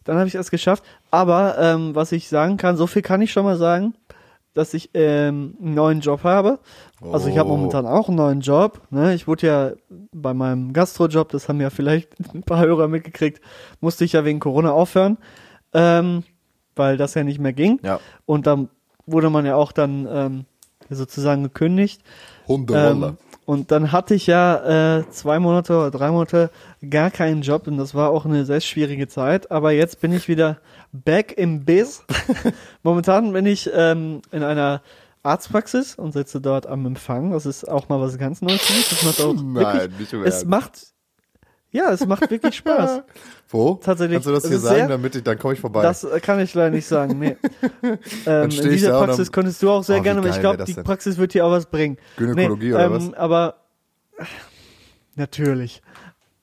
[0.03, 0.84] Dann habe ich es geschafft.
[1.11, 3.93] Aber ähm, was ich sagen kann, so viel kann ich schon mal sagen,
[4.53, 6.59] dass ich ähm, einen neuen Job habe.
[7.11, 7.57] Also ich habe Oh.
[7.57, 8.82] momentan auch einen neuen Job.
[8.89, 9.13] Ne?
[9.13, 9.72] Ich wurde ja
[10.11, 13.39] bei meinem Gastrojob, das haben ja vielleicht ein paar Hörer mitgekriegt,
[13.82, 15.18] musste ich ja wegen Corona aufhören,
[15.74, 16.24] ähm,
[16.76, 17.80] weil das ja nicht mehr ging.
[17.84, 17.99] Ja.
[18.26, 18.70] Und dann
[19.05, 20.45] wurde man ja auch dann ähm,
[20.89, 22.01] sozusagen gekündigt.
[22.47, 23.07] Hunderolle.
[23.09, 23.18] Ähm,
[23.48, 26.52] und dann hatte ich ja äh, zwei Monate oder drei Monate
[26.89, 29.52] gar keinen Job und das war auch eine sehr schwierige Zeit.
[29.52, 30.58] Aber jetzt bin ich wieder
[30.91, 32.04] back im Biz.
[32.84, 34.82] Momentan bin ich ähm, in einer
[35.24, 37.32] Arztpraxis und sitze dort am Empfang.
[37.32, 38.89] Das ist auch mal was ganz Neues für mich.
[38.89, 40.88] Das macht auch Nein, wirklich, nicht im es macht,
[41.72, 43.01] ja, es macht wirklich Spaß.
[43.49, 43.76] Wo?
[43.76, 45.82] tatsächlich, Kannst du das hier sagen, sehr- damit ich, dann komme ich vorbei.
[45.82, 47.18] Das äh, kann ich leider nicht sagen.
[47.20, 47.38] Nee.
[48.26, 50.74] ähm, in ich dieser Praxis könntest du auch sehr Oh, gerne, aber ich glaube, die
[50.74, 50.84] denn?
[50.84, 51.97] Praxis wird dir auch was bringen.
[52.18, 53.13] Gynäkologie nee, oder ähm, was?
[53.13, 53.55] Aber
[54.18, 54.26] äh,
[55.15, 55.82] natürlich.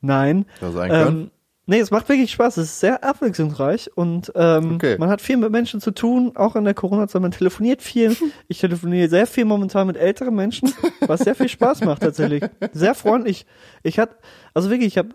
[0.01, 0.47] Nein.
[0.61, 1.31] Das sein können.
[1.67, 2.59] Nee, es macht wirklich Spaß.
[2.59, 4.97] Es ist sehr abwechslungsreich und ähm, Okay.
[4.99, 7.23] man hat viel mit Menschen zu tun, auch in der Corona-Zeit.
[7.23, 8.15] Man telefoniert viel.
[8.49, 12.45] Ich telefoniere sehr viel momentan mit älteren Menschen, was sehr viel Spaß macht tatsächlich.
[12.73, 13.47] Sehr freundlich.
[13.83, 14.17] Ich hatte,
[14.53, 15.11] also wirklich, ich habe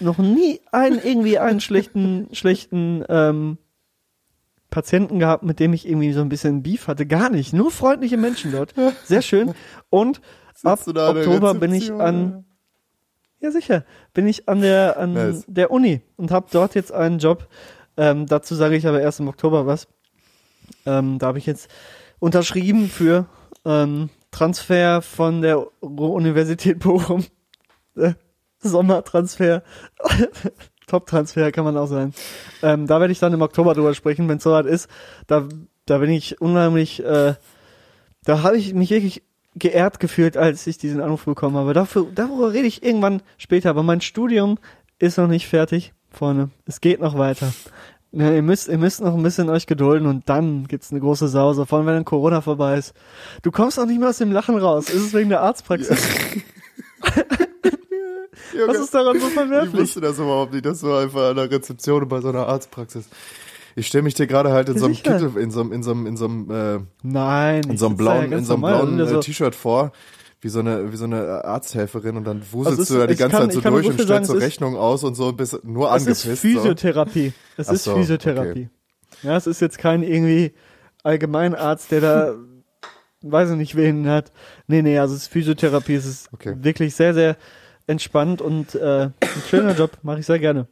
[0.00, 3.56] noch nie einen irgendwie einen schlechten, schlechten ähm,
[4.70, 7.06] Patienten gehabt, mit dem ich irgendwie so ein bisschen Beef hatte.
[7.06, 7.52] Gar nicht.
[7.54, 8.74] Nur freundliche Menschen dort.
[9.04, 9.54] Sehr schön.
[9.88, 10.20] Und
[10.64, 12.44] ab Oktober bin ich an,
[13.44, 15.44] ja sicher, bin ich an der, an Nice.
[15.46, 17.48] der Uni und habe dort jetzt einen Job.
[17.96, 19.86] Ähm, dazu sage ich aber erst im Oktober was.
[20.86, 21.70] Ähm, da habe ich jetzt
[22.18, 23.26] unterschrieben für
[23.64, 27.24] ähm, Transfer von der Ruhr-Universität Bochum.
[27.96, 28.14] Äh,
[28.58, 29.62] Sommertransfer.
[30.88, 32.12] Top-Transfer kann man auch sagen.
[32.60, 34.88] Ähm, da werde ich dann im Oktober drüber sprechen, wenn es soweit ist.
[35.28, 35.46] Da,
[35.86, 37.34] da bin ich unheimlich, äh,
[38.24, 39.22] da habe ich mich wirklich
[39.56, 41.72] geehrt gefühlt, als ich diesen Anruf bekommen habe.
[41.74, 43.70] Dafür, darüber rede ich irgendwann später.
[43.70, 44.58] Aber mein Studium
[44.98, 46.50] ist noch nicht fertig, Freunde.
[46.66, 47.52] Es geht noch weiter.
[48.12, 51.26] Ja, ihr müsst, ihr müsst noch ein bisschen euch gedulden und dann gibt's eine große
[51.26, 52.94] Sause, vor allem wenn dann Corona vorbei ist.
[53.42, 54.88] Du kommst auch nicht mehr aus dem Lachen raus.
[54.88, 55.98] Ist es wegen der Arztpraxis?
[58.66, 59.80] Was ist daran so Ich verwerflich?
[59.82, 60.64] wusste das überhaupt nicht.
[60.64, 63.08] Das war einfach an der Rezeption bei so einer Arztpraxis.
[63.76, 64.94] Ich stelle mich dir gerade halt in so einem.
[64.94, 67.62] Kittel, in so einem, in so einem, in so einem, äh, Nein.
[67.70, 69.92] in so einem ja blauen, in so einem blauen äh, so- T-Shirt vor,
[70.40, 73.20] wie so eine, wie so eine Arzthelferin und dann wuselst Also du da ist- die
[73.22, 75.64] ganze kann- Zeit so durch so und stellst so ist- Rechnungen aus und so bist
[75.64, 76.26] nur Es angepisst.
[76.26, 76.48] ist so.
[76.48, 77.32] Physiotherapie.
[77.56, 78.68] Es Ach ist so, Physiotherapie.
[79.22, 80.52] Ja, es ist jetzt kein irgendwie
[81.02, 82.34] Allgemeinarzt, der da
[83.22, 84.32] weiß ich nicht wen hat.
[84.66, 86.54] Nee, nee, also es ist Physiotherapie, es ist Okay.
[86.58, 87.36] wirklich sehr, sehr
[87.86, 89.12] entspannt und äh, ein
[89.48, 90.66] schöner Job, mache ich sehr gerne.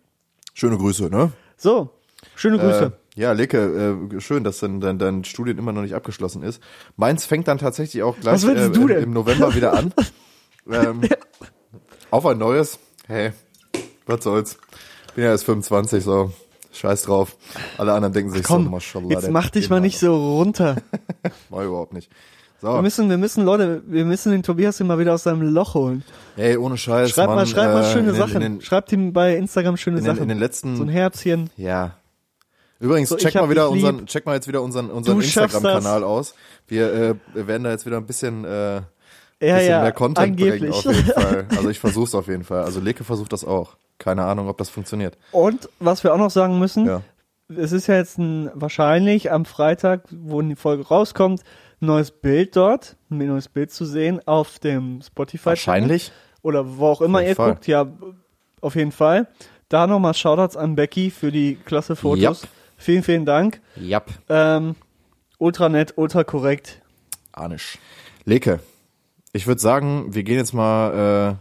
[0.54, 1.32] Schöne Grüße, ne?
[1.56, 1.90] So,
[2.34, 2.92] schöne Grüße.
[3.16, 6.62] Äh, ja, Leke, äh, schön, dass dein, dein, dein Studien immer noch nicht abgeschlossen ist.
[6.96, 9.92] Meins fängt dann tatsächlich auch gleich äh, im, im November wieder an.
[10.70, 11.02] ähm,
[12.10, 12.78] auf ein neues.
[13.06, 13.32] Hey,
[14.06, 14.58] was soll's.
[15.14, 16.32] Bin ja erst 25, so.
[16.74, 17.36] Scheiß drauf.
[17.76, 19.08] Alle anderen denken sich Komm, so, Maschallah.
[19.10, 20.76] jetzt mach dich mal nicht so runter.
[21.50, 22.10] War überhaupt nicht.
[22.62, 25.74] Wir So, müssen, wir müssen, Leute, wir müssen den Tobias immer wieder aus seinem Loch
[25.74, 26.02] holen.
[26.36, 28.40] ey, ohne Scheiß, Schreib Mann, mal, schreib mal äh, schöne in den, Sachen.
[28.40, 30.22] Den, Schreibt ihm bei Instagram schöne in den, Sachen.
[30.22, 31.50] in den letzten, so ein Herzchen.
[31.56, 31.96] Ja.
[32.82, 33.84] Übrigens, So, check mal wieder dich lieb.
[33.88, 36.34] unseren, check mal jetzt wieder unseren, unseren Instagram-Kanal aus.
[36.66, 38.82] Wir, äh, wir werden da jetzt wieder ein bisschen, äh, Ja,
[39.40, 40.60] bisschen ja, mehr Content angeblich.
[40.60, 41.46] bringen auf jeden Fall.
[41.56, 42.62] Also ich versuch's auf jeden Fall.
[42.64, 43.76] Also Leke versucht das auch.
[43.98, 45.16] Keine Ahnung, ob das funktioniert.
[45.30, 47.02] Und was wir auch noch sagen müssen, Ja.
[47.56, 51.40] es ist ja jetzt ein, wahrscheinlich am Freitag, wo die Folge rauskommt,
[51.80, 55.46] ein neues Bild dort, ein neues Bild zu sehen auf dem Spotify.
[55.46, 56.10] Wahrscheinlich.
[56.42, 57.50] Oder wo auch immer ihr Fall.
[57.52, 57.86] guckt, ja,
[58.60, 59.28] auf jeden Fall.
[59.68, 62.42] Da nochmal Shoutouts an Becky für die klasse Fotos.
[62.42, 62.50] Yep.
[62.82, 63.60] Vielen, vielen Dank.
[63.76, 64.10] Jap.
[64.28, 64.74] Ähm,
[65.38, 66.80] ultra nett, ultra korrekt.
[67.32, 67.78] Anisch.
[68.24, 68.58] Leke,
[69.32, 71.38] ich würde sagen, wir gehen jetzt mal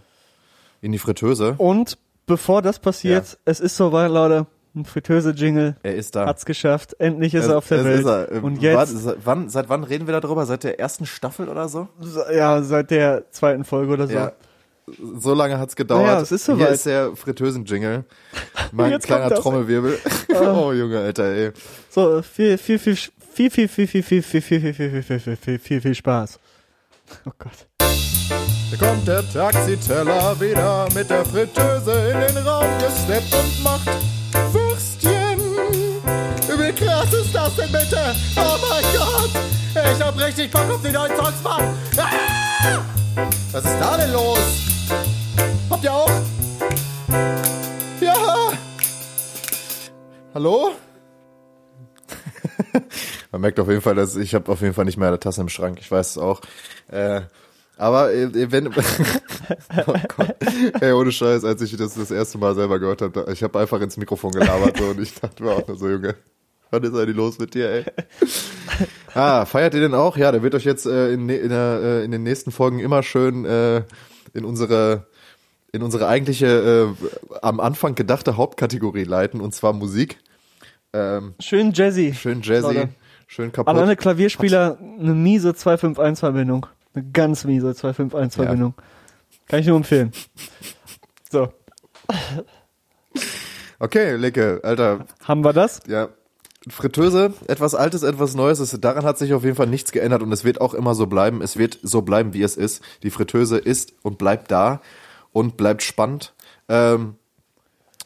[0.82, 1.56] äh, in die Fritteuse.
[1.58, 6.26] Und bevor das passiert, es ist soweit, Leute, ein Fritteuse-Jingle Er ist da.
[6.28, 6.96] hat's geschafft.
[7.00, 8.00] Endlich ist Es- er auf der Welt.
[8.02, 8.32] Ist er.
[8.32, 10.46] Äh, Und jetzt, seit, wann, seit wann reden wir darüber?
[10.46, 11.88] Seit der ersten Staffel oder so?
[12.34, 14.14] ja, seit der zweiten Folge oder so.
[14.14, 14.32] Ja.
[15.20, 16.06] So lange hat's gedauert.
[16.06, 16.72] Naja, es ist Hier soweit.
[16.72, 18.04] ist der Fritteusen-Jingle.
[18.72, 19.36] Mein kleiner.
[19.36, 20.00] Trommelwirbel.
[20.34, 21.52] oh, Junge, Alter, ey.
[21.90, 25.20] So, viel, viel, viel, viel, viel, viel, viel, viel, viel, viel, viel, viel, viel, viel,
[25.20, 26.40] viel, viel, viel, viel Spaß.
[27.26, 27.68] Oh Gott.
[27.80, 33.90] Da kommt der Taxiteller wieder mit der Fritteuse in den Raum gesteppt und macht
[34.54, 35.40] Würstchen.
[36.48, 38.16] Wie krass ist das denn bitte?
[38.38, 39.32] Oh mein Gott!
[39.74, 41.76] Ich hab richtig Bock auf die neuen Songs, Mann!
[41.98, 42.80] Ah!
[43.52, 44.71] Was ist da denn los?
[45.82, 46.12] Habt ihr auch?
[48.02, 48.54] Ja!
[50.36, 50.72] Hallo?
[53.32, 55.42] Man merkt auf jeden Fall, dass ich habe auf jeden Fall nicht mehr eine Tasse
[55.42, 55.80] im Schrank.
[55.82, 56.42] Ich weiß es auch.
[56.88, 57.22] Äh,
[57.78, 58.68] aber äh, wenn,
[59.88, 60.36] oh Gott,
[60.82, 63.82] ey, ohne Scheiß, als ich das das erste Mal selber gehört habe, ich habe einfach
[63.82, 66.14] ins Mikrofon gelabert so, und ich dachte mir auch nur so, Junge,
[66.70, 67.86] was ist eigentlich los mit dir, ey?
[69.16, 70.16] Ah, feiert ihr den auch?
[70.16, 72.78] Ja, der wird euch jetzt äh, in, ne- in, der, äh, in den nächsten Folgen
[72.78, 73.84] immer schön äh,
[74.34, 75.08] in unsere
[75.72, 80.18] in unsere eigentliche äh, am Anfang gedachte Hauptkategorie leiten und zwar Musik.
[80.94, 82.14] Ähm, Schön Jazzy.
[82.14, 82.90] schön jazzy, Leute.
[83.28, 83.70] schön kaputt.
[83.74, 86.66] An alle Klavierspieler eine miese 251-Verbindung.
[86.94, 88.74] Eine ganz miese 251-Verbindung.
[89.48, 90.12] Kann ich nur empfehlen.
[91.32, 91.48] So,
[93.80, 95.82] Okay, Lecke, Alter, haben wir das?
[95.88, 96.10] ja.
[96.70, 98.60] Fritteuse, etwas Altes, etwas Neues.
[98.60, 101.08] Es, daran hat sich auf jeden Fall nichts geändert und es wird auch immer so
[101.08, 101.42] bleiben.
[101.42, 102.84] Es wird so bleiben, wie es ist.
[103.02, 104.80] Die Fritteuse ist und bleibt da
[105.32, 106.34] und bleibt spannend.
[106.70, 107.16] Ähm,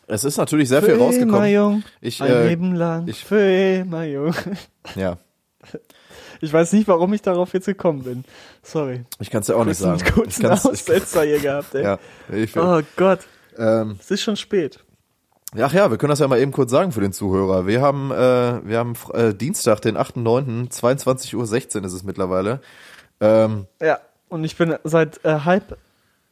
[0.07, 1.49] es ist natürlich sehr viel Für immer rausgekommen.
[1.51, 3.39] jung, Ich, ein äh, Leben lang, ich- für
[3.79, 4.33] immer jung.
[4.95, 5.17] Ja,
[6.41, 8.23] Ich weiß nicht, warum ich darauf jetzt gekommen bin.
[8.61, 9.03] Sorry.
[9.19, 10.09] ich kann es ja auch nicht Ich einen sagen.
[10.09, 11.83] Ich kurzen ich, Aussetzer hier gehabt, ey.
[11.83, 11.99] ja,
[12.31, 13.19] ich, Oh Gott,
[13.57, 14.79] ähm, es ist schon spät.
[15.57, 17.65] Ach ja, wir können das ja mal eben kurz sagen für den Zuhörer.
[17.65, 21.35] Wir haben, äh, wir haben äh, Dienstag, den 8.9., 22.16
[21.79, 22.59] Uhr ist es mittlerweile.
[23.21, 25.77] Ähm, Ja, und ich bin seit äh, halb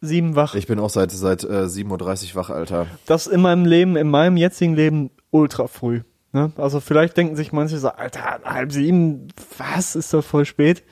[0.04, 0.56] sieben wach.
[0.56, 2.88] ich bin auch seit, seit äh, 7.30 Uhr wach, Alter.
[3.06, 6.01] das in meinem Leben, in meinem jetzigen Leben ultra früh.
[6.34, 6.51] Ne?
[6.58, 9.28] Also vielleicht denken sich manche so, Alter, halb sieben,
[9.58, 10.84] was, ist doch voll spät.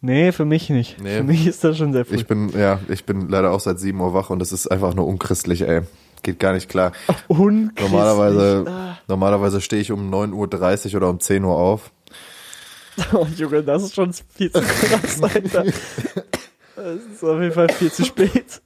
[0.00, 1.00] Nee, für mich nicht.
[1.00, 1.18] Nee.
[1.18, 2.16] Für mich ist das schon sehr früh.
[2.16, 4.94] Ich bin, ja, ich bin leider auch seit 7 Uhr wach und das ist einfach
[4.94, 5.82] nur unchristlich, ey.
[6.24, 6.92] Geht gar nicht klar.
[7.28, 7.90] Unchristlich.
[7.90, 8.98] Normalerweise, Ah.
[9.08, 11.92] normalerweise stehe ich um 9.30 Uhr oder um 10 Uhr auf.
[13.14, 15.64] Oh, Junge, das ist schon viel zu krass, Alter.
[16.76, 18.62] Das ist auf jeden Fall viel zu spät.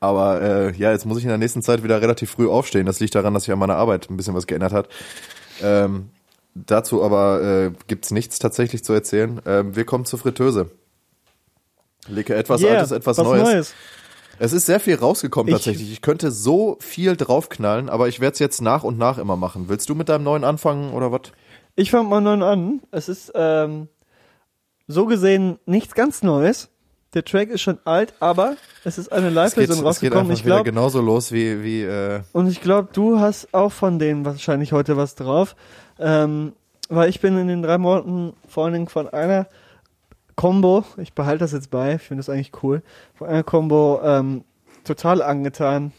[0.00, 2.86] Aber äh, ja, jetzt muss ich in der nächsten Zeit wieder relativ früh aufstehen.
[2.86, 4.88] Das liegt daran, dass sich an meiner Arbeit ein bisschen was geändert hat.
[5.62, 6.10] Ähm,
[6.54, 9.40] dazu aber äh, gibt's nichts tatsächlich zu erzählen.
[9.44, 10.70] Ähm, wir kommen zur Fritteuse.
[12.06, 13.74] Leke etwas Yeah, Altes, etwas was Neues.
[14.38, 15.90] Es ist sehr viel rausgekommen Ich- tatsächlich.
[15.90, 19.68] Ich könnte so viel draufknallen, aber ich werde es jetzt nach und nach immer machen.
[19.68, 21.22] Willst du mit deinem neuen anfangen oder was?
[21.74, 22.80] Ich fange mal neu an.
[22.92, 23.88] Es ist ähm,
[24.86, 26.68] so gesehen nichts ganz Neues.
[27.14, 30.32] Der Track ist schon alt, aber es ist eine Live-Version es geht rausgekommen.
[30.32, 33.98] Ich wieder glaube, genauso los wie, wie äh, und ich glaube, du hast auch von
[33.98, 35.56] denen wahrscheinlich heute was drauf.
[35.98, 36.52] Ähm,
[36.90, 39.46] weil ich bin in den drei Monaten vor allen Dingen von einer
[40.36, 42.82] Combo, ich behalte das jetzt bei, ich finde das eigentlich cool,
[43.14, 44.44] von einer Combo ähm,
[44.84, 45.92] total angetan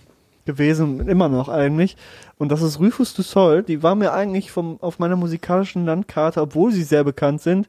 [0.45, 1.97] gewesen, immer noch eigentlich.
[2.37, 3.63] Und das ist Rufus du Sol.
[3.63, 7.67] Die war mir eigentlich vom, auf meiner musikalischen Landkarte, obwohl sie sehr bekannt sind,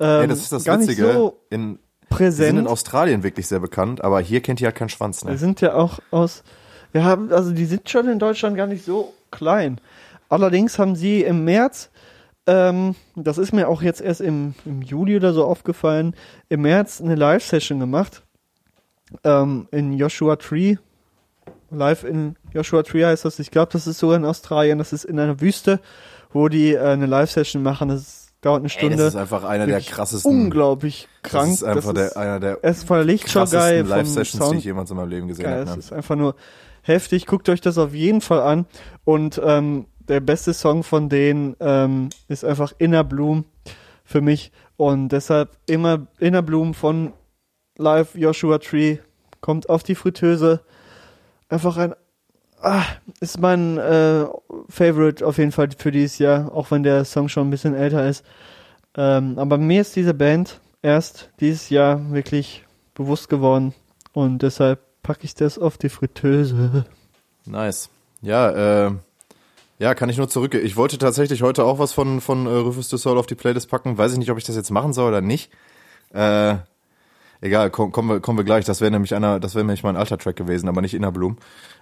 [0.00, 1.12] ähm, Ey, das ist das Witzige.
[1.12, 1.78] so in,
[2.10, 2.58] die sind präsent.
[2.58, 5.24] in Australien wirklich sehr bekannt, aber hier kennt die halt keinen Schwanz.
[5.24, 5.38] Wir Ne?
[5.38, 6.42] sind ja auch aus,
[6.92, 9.80] wir haben, also die sind schon in Deutschland gar nicht so klein.
[10.28, 11.90] Allerdings haben sie im März,
[12.46, 16.14] ähm, das ist mir auch jetzt erst im, im Juli oder so aufgefallen,
[16.48, 18.22] im März eine Live-Session gemacht.
[19.24, 20.76] Ähm, in Joshua Tree.
[21.70, 23.38] Live in Joshua Tree heißt das.
[23.38, 24.78] Ich glaube, das ist sogar in Australien.
[24.78, 25.80] Das ist in einer Wüste,
[26.32, 27.88] wo die äh, eine Live-Session machen.
[27.88, 28.96] Das dauert eine Ey, Stunde.
[28.96, 30.30] das ist einfach einer der krassesten.
[30.30, 31.46] unglaublich krank.
[31.48, 34.96] Das ist einfach das ist, der, einer der geil krassesten Live-Sessions, die ich jemals in
[34.96, 35.62] meinem Leben gesehen habe.
[35.62, 35.76] es Ne?
[35.78, 36.34] ist einfach nur
[36.82, 37.26] heftig.
[37.26, 38.66] Guckt euch das auf jeden Fall an.
[39.04, 43.44] Und ähm, der beste Song von denen ähm, ist einfach Inner Bloom
[44.04, 44.52] für mich.
[44.76, 47.12] Und deshalb immer Inner Bloom von
[47.76, 48.98] Live Joshua Tree
[49.40, 50.60] kommt auf die Fritteuse.
[51.48, 51.94] Einfach ein
[52.62, 52.84] ah,
[53.20, 54.26] ist mein äh,
[54.68, 58.08] Favorite auf jeden Fall für dieses Jahr, auch wenn der Song schon ein bisschen älter
[58.08, 58.24] ist.
[58.96, 63.74] Ähm, aber mir ist diese Band erst dieses Jahr wirklich bewusst geworden
[64.12, 66.84] und deshalb packe ich das auf die Fritteuse.
[67.46, 67.90] Nice.
[68.20, 68.92] Ja, äh,
[69.78, 70.54] ja, kann ich nur zurück.
[70.54, 73.70] Ich wollte tatsächlich heute auch was von, von äh, Rufus du Sol auf die Playlist
[73.70, 73.96] packen.
[73.96, 75.52] Weiß ich nicht, ob ich das jetzt machen soll oder nicht.
[76.12, 76.56] Äh,
[77.40, 78.64] egal, komm, kommen, wir, kommen wir gleich.
[78.64, 81.36] Das wäre nämlich einer, das wäre nämlich mein alter Track gewesen, aber nicht Inner Bloom.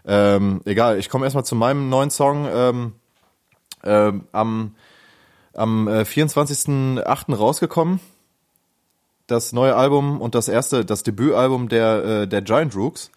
[0.04, 2.48] Ähm, egal, ich komme erstmal zu meinem neuen Song.
[2.50, 2.92] Ähm,
[3.84, 4.74] ähm, am
[5.56, 7.34] am äh, 24.08.
[7.34, 8.00] rausgekommen.
[9.26, 13.10] das neue Album und das erste, das Debütalbum der, äh, der Giant Rooks.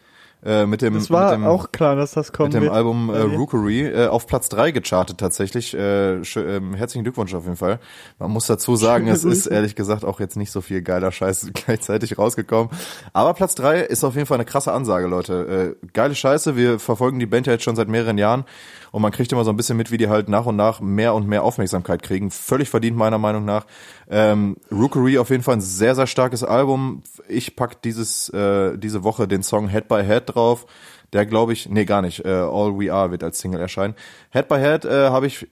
[0.43, 2.73] Äh, mit dem, Das war mit dem, auch klar, dass das kommen mit dem wird.
[2.73, 3.19] Album äh.
[3.19, 5.73] Rookery äh, auf Platz drei gechartet tatsächlich.
[5.73, 7.79] Äh, ähm, herzlichen Glückwunsch auf jeden Fall.
[8.19, 11.49] Man muss dazu sagen, es ist ehrlich gesagt auch jetzt nicht so viel geiler Scheiß
[11.53, 12.69] gleichzeitig rausgekommen.
[13.11, 15.75] Aber Platz drei ist auf jeden Fall eine krasse Ansage, Leute.
[15.81, 16.55] Äh, geile Scheiße.
[16.55, 18.45] Wir verfolgen die Band ja jetzt schon seit mehreren Jahren
[18.91, 21.13] und man kriegt immer so ein bisschen mit, wie die halt nach und nach mehr
[21.13, 22.31] und mehr Aufmerksamkeit kriegen.
[22.31, 23.65] Völlig verdient meiner Meinung nach.
[24.09, 27.03] Ähm, Rookery auf jeden Fall ein sehr, sehr starkes Album.
[27.27, 30.65] Ich pack dieses, äh, diese Woche den Song Head by Head drauf.
[31.13, 32.23] Der glaube ich, nee, gar nicht.
[32.25, 33.95] Äh, All We Are wird als Single erscheinen.
[34.31, 35.47] Head by Head äh, habe ich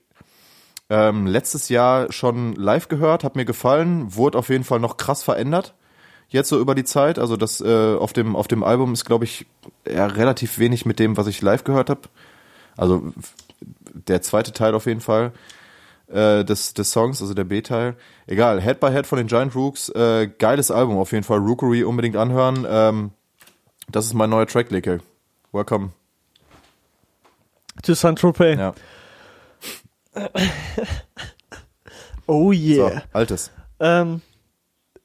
[0.90, 5.24] ähm, letztes Jahr schon live gehört, hat mir gefallen, wurde auf jeden Fall noch krass
[5.24, 5.74] verändert.
[6.30, 9.24] Jetzt so über die Zeit, also das äh, auf dem auf dem Album ist glaube
[9.24, 9.46] ich
[9.86, 12.02] eher relativ wenig mit dem, was ich live gehört habe.
[12.78, 13.12] Also
[14.08, 15.32] der zweite Teil auf jeden Fall
[16.08, 17.96] äh, des des Songs, also der B-Teil.
[18.28, 21.40] Egal, Head by Head von den Giant Rooks, äh, geiles Album auf jeden Fall.
[21.40, 22.66] Rookery unbedingt anhören.
[22.70, 23.12] Ähm,
[23.92, 25.00] das ist mein neuer Track, Leke.
[25.52, 25.92] Welcome.
[27.84, 28.58] To Saint-Tropez.
[28.60, 28.74] Ja.
[32.30, 33.04] Oh So, yeah.
[33.14, 33.52] altes.
[33.80, 34.22] Ähm,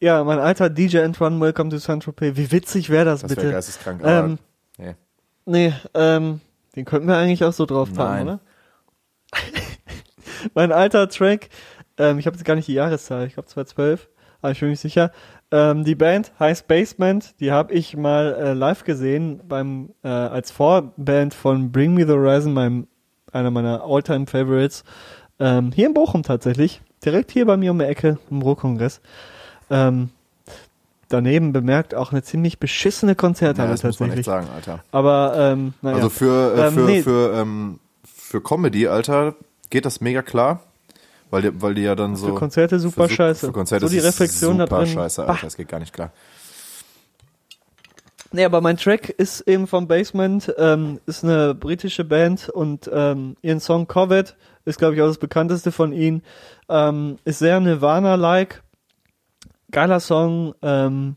[0.00, 2.36] ja, mein alter DJ Antoine, Welcome to Saint-Tropez.
[2.36, 3.52] Wie witzig wäre das, Das wäre bitte?
[3.52, 4.02] geisteskrank.
[4.02, 4.38] Aber, Ähm,
[4.76, 4.94] nee.
[5.44, 6.40] Nee, ähm,
[6.76, 8.26] den könnten wir eigentlich auch so drauf packen, Nein.
[8.26, 8.40] oder?
[10.54, 11.48] mein alter Track,
[11.98, 14.08] ähm, ich habe jetzt gar nicht die Jahreszahl, ich glaube 2012,
[14.40, 15.12] aber ich bin mir nicht sicher.
[15.50, 20.50] Ähm, die Band heißt Basement, die habe ich mal äh, live gesehen beim äh, als
[20.50, 22.88] Vorband von Bring Me the Horizon, meinem
[23.32, 24.84] einer meiner Alltime Favorites,
[25.38, 29.00] ähm, hier in Bochum tatsächlich, direkt hier bei mir um die Ecke im Ruhrkongress.
[29.70, 30.10] Ähm,
[31.12, 34.46] daneben bemerkt auch eine ziemlich beschissene Konzerthalle Ja, das muss man echt tatsächlich.
[34.46, 34.84] sagen, Alter.
[34.92, 35.96] Aber ähm, naja.
[35.96, 37.02] Also für, äh, Ähm, für, nee.
[37.02, 39.34] für, ähm, für Comedy, Alter,
[39.70, 40.60] geht das mega klar.
[41.30, 42.26] Weil die, weil die ja dann so.
[42.26, 43.46] für Konzerte super für, scheiße.
[43.46, 44.92] Für Konzerte so die Reflexion da super drin.
[44.94, 45.32] scheiße, Bah.
[45.32, 45.46] Alter.
[45.46, 46.10] Das geht gar nicht klar.
[48.34, 53.36] Nee, aber mein Track ist eben vom Basement, ähm, ist eine britische Band und ähm,
[53.42, 56.22] ihren Song Covet ist, glaube ich, auch das bekannteste von ihnen.
[56.68, 58.62] Ähm, ist sehr Nirvana-like.
[59.72, 60.54] Geiler Song.
[60.62, 61.16] Ähm,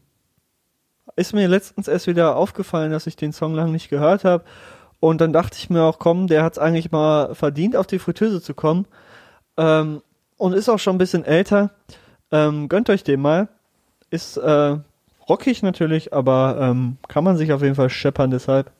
[1.15, 4.43] ist mir letztens erst wieder aufgefallen, dass ich den Song lang nicht gehört habe.
[4.99, 7.99] Und dann dachte ich mir auch, komm, der hat es eigentlich mal verdient, auf die
[7.99, 8.87] Fritteuse zu kommen.
[9.57, 10.01] Ähm,
[10.37, 11.71] und ist auch schon ein bisschen älter.
[12.31, 13.47] Ähm, gönnt euch den mal.
[14.09, 14.77] Ist äh,
[15.29, 18.31] rockig natürlich, aber ähm, kann man sich auf jeden Fall scheppern.
[18.31, 18.71] Deshalb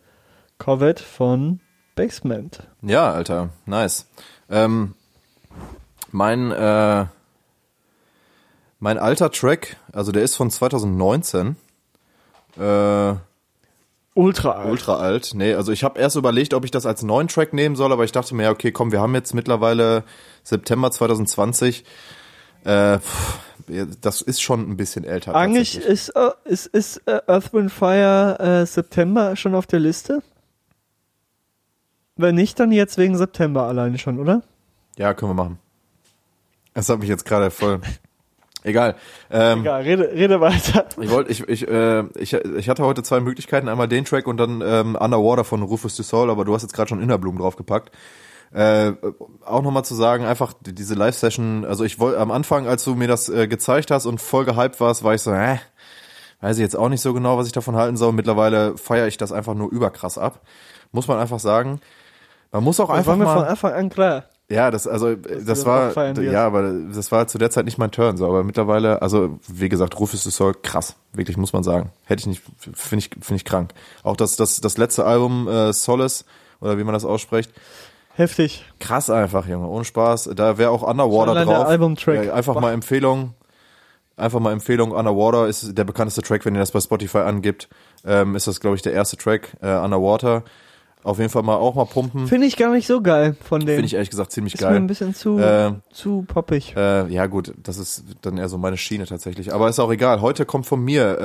[0.58, 1.60] Corvette von
[1.96, 2.68] Basement.
[2.82, 4.08] Ja, Alter, nice.
[4.50, 4.96] Ähm,
[6.12, 7.06] mein, äh,
[8.86, 11.56] mein alter Track, also der ist von 2019.
[12.56, 13.16] Äh,
[14.14, 14.70] Ultra alt.
[14.70, 15.32] ultra alt.
[15.34, 18.04] Nee, also ich habe erst überlegt, ob ich das als neuen Track nehmen soll, aber
[18.04, 20.04] ich dachte mir, ja, okay, komm, wir haben jetzt mittlerweile
[20.44, 21.84] September 2020.
[22.64, 23.40] Äh, pff,
[24.02, 25.34] das ist schon ein bisschen älter.
[25.34, 25.92] Eigentlich tatsächlich.
[25.92, 30.22] ist, äh, ist, ist äh, Earth, Wind, Fire äh, September schon auf der Liste.
[32.18, 34.44] Wenn nicht, dann jetzt wegen September alleine schon, oder?
[34.96, 35.60] Ja, können wir machen.
[36.76, 37.82] Das hat mich jetzt gerade voll.
[38.66, 38.96] Egal.
[39.32, 40.86] Ähm, Egal, rede, rede weiter.
[41.00, 44.38] Ich wollte, ich, ich, äh, ich, ich hatte heute zwei Möglichkeiten, einmal den Track und
[44.38, 47.92] dann ähm, Underwater von Rufus du Soul, aber du hast jetzt gerade schon Innerblumen draufgepackt.
[48.54, 48.94] Äh,
[49.46, 52.96] auch nochmal zu sagen, einfach die- diese Live-Session, also ich wollte am Anfang, als du
[52.96, 55.58] mir das äh, gezeigt hast und voll gehypt warst, war ich so, äh,
[56.42, 58.14] weiß ich jetzt auch nicht so genau, was ich davon halten soll.
[58.14, 60.42] Mittlerweile feiere ich das einfach nur überkrass ab.
[60.92, 61.82] Muss man einfach sagen.
[62.52, 64.24] Man muss auch Das einfach war mir von mal, Anfang an klar.
[64.50, 65.92] Ja, das, also, du das war,
[66.22, 69.70] ja, aber das war zu der Zeit nicht mein Turn, so, aber mittlerweile, also, wie
[69.70, 71.92] gesagt, Rufus du Soul, krass, wirklich, muss man sagen.
[72.06, 73.74] Hätte ich nicht, finde ich, finde ich krank.
[74.04, 76.26] Auch das, das, das letzte Album, äh, Solace,
[76.62, 77.52] oder wie man das ausspricht,
[78.16, 78.64] Heftig.
[78.80, 80.30] krass einfach, Junge, ohne Spaß.
[80.36, 81.68] Da wäre auch Underwater allein der drauf.
[81.68, 82.26] Albumtrack.
[82.26, 83.34] Ja, einfach mal Empfehlung,
[84.16, 87.68] einfach mal Empfehlung, Underwater ist der bekannteste Track, wenn ihr das bei Spotify angibt,
[88.06, 90.44] ähm, ist das, glaube ich, der erste Track, äh, Underwater.
[91.06, 92.26] Auf jeden Fall mal auch mal pumpen.
[92.26, 93.68] Finde ich gar nicht so geil von dem.
[93.76, 94.76] Finde ich ehrlich gesagt ziemlich ist mir geil.
[94.78, 96.74] ein bisschen zu, Äh, zu poppig.
[96.76, 99.54] Äh, ja gut, das ist dann eher so meine Schiene tatsächlich.
[99.54, 100.22] Aber ist auch egal.
[100.22, 101.20] Heute kommt von mir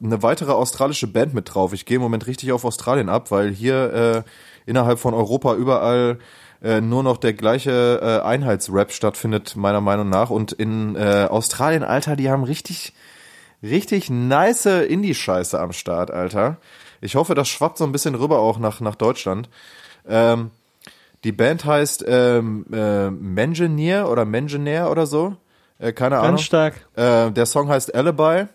[0.00, 1.74] äh, eine weitere australische Band mit drauf.
[1.74, 4.30] Ich gehe im Moment richtig auf Australien ab, weil hier äh,
[4.64, 6.18] innerhalb von Europa überall
[6.62, 10.30] äh, nur noch der gleiche äh, Einheitsrap stattfindet, meiner Meinung nach.
[10.30, 12.94] Und in äh, Australien, Alter, die haben richtig,
[13.62, 16.56] richtig nice Indie-Scheiße am Start, Alter.
[17.00, 19.48] Ich hoffe, das schwappt so ein bisschen rüber auch nach, nach Deutschland.
[20.08, 20.50] Ähm,
[21.24, 25.36] die Band heißt ähm, äh, Mengineer oder Mengineer oder so.
[25.78, 26.32] Äh, keine Ahnung.
[26.32, 26.74] Ganz stark.
[26.96, 28.46] Äh, der Song heißt Alibi.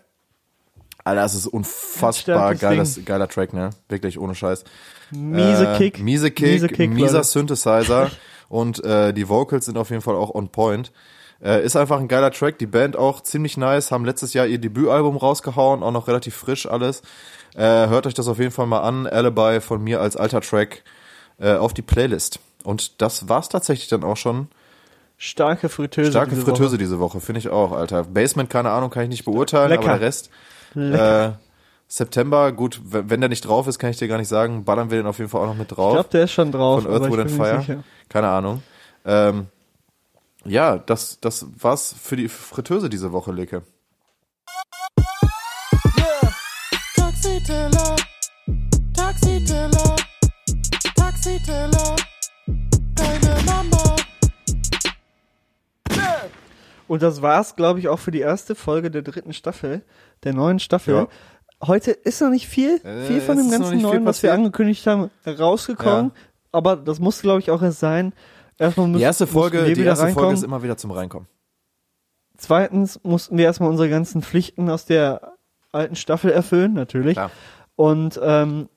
[1.04, 3.04] Alter, das ist unfassbar geiles, Ding.
[3.04, 3.70] geiler Track, ne?
[3.88, 4.64] Wirklich ohne Scheiß.
[5.12, 6.00] Miese Äh, Kick.
[6.00, 7.24] Miese Kick, Miese Kick, mieser Leute.
[7.28, 8.10] Synthesizer
[8.48, 10.90] und äh, die Vocals sind auf jeden Fall auch on point.
[11.40, 14.58] Äh, ist einfach ein geiler Track, die Band auch ziemlich nice, haben letztes Jahr ihr
[14.58, 17.02] Debütalbum rausgehauen, auch noch relativ frisch alles.
[17.56, 20.82] Äh, hört euch das auf jeden Fall mal an, Alibi von mir als alter Track
[21.38, 22.38] äh, auf die Playlist.
[22.64, 24.48] Und das war's tatsächlich dann auch schon.
[25.16, 26.10] Starke Fritteuse.
[26.10, 26.78] Starke diese Fritteuse Woche.
[26.78, 28.04] diese Woche, finde ich auch, Alter.
[28.04, 29.84] Basement, keine Ahnung, kann ich nicht beurteilen, Lecker.
[29.84, 30.28] aber der Rest.
[30.74, 31.26] Lecker.
[31.28, 31.32] Äh,
[31.88, 34.98] September, gut, wenn der nicht drauf ist, kann ich dir gar nicht sagen, ballern wir
[34.98, 35.92] den auf jeden Fall auch noch mit Ich drauf.
[35.94, 36.82] glaube, der ist schon drauf.
[36.82, 37.60] von Earth, aber ich Wind and Fire.
[37.60, 37.84] sicher.
[38.08, 38.62] Keine Ahnung.
[39.06, 39.46] Ähm,
[40.44, 43.62] ja, das, das war's für die Fritteuse diese Woche, Leke.
[47.36, 47.96] Taxiteller,
[48.94, 49.96] Taxiteller,
[50.96, 51.96] Taxiteller,
[52.94, 53.96] deine Mama.
[56.88, 59.82] Und das war's, glaube ich, auch für die erste Folge der dritten Staffel,
[60.24, 60.94] der neuen Staffel.
[60.94, 61.08] Ja.
[61.62, 65.10] Heute ist noch nicht viel, Äh, viel von dem ganzen Neuen, was wir angekündigt haben,
[65.26, 66.12] rausgekommen.
[66.52, 68.14] Aber das muss, glaube ich, auch erst sein.
[68.56, 71.28] Erstmal müssen, Die erste Folge, die wieder erste Folge ist immer wieder zum Reinkommen.
[72.38, 75.35] Zweitens mussten wir erstmal unsere ganzen Pflichten aus der
[75.76, 77.14] alten Staffel erfüllen, natürlich.
[77.14, 77.30] Klar.
[77.76, 78.68] Und ähm,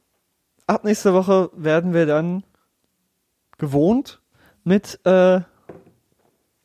[0.68, 2.43] ab nächster Woche werden wir dann
[3.58, 4.22] gewohnt
[4.64, 5.41] mit äh,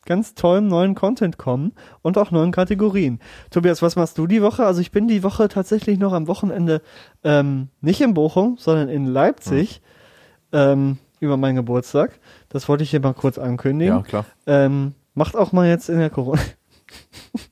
[0.04, 1.72] ganz tollem neuen Content kommen
[2.02, 3.20] und auch neuen Kategorien.
[3.50, 4.64] Tobias, was machst du die Woche?
[4.64, 6.82] Also ich bin die Woche tatsächlich noch am Wochenende
[7.22, 9.80] ähm, nicht in Bochum, sondern in Leipzig
[10.52, 12.18] ähm, über meinen Geburtstag.
[12.48, 13.96] Das wollte ich hier mal kurz ankündigen.
[13.96, 14.26] Ja, klar.
[14.46, 16.42] Ähm, macht auch mal jetzt in der Corona.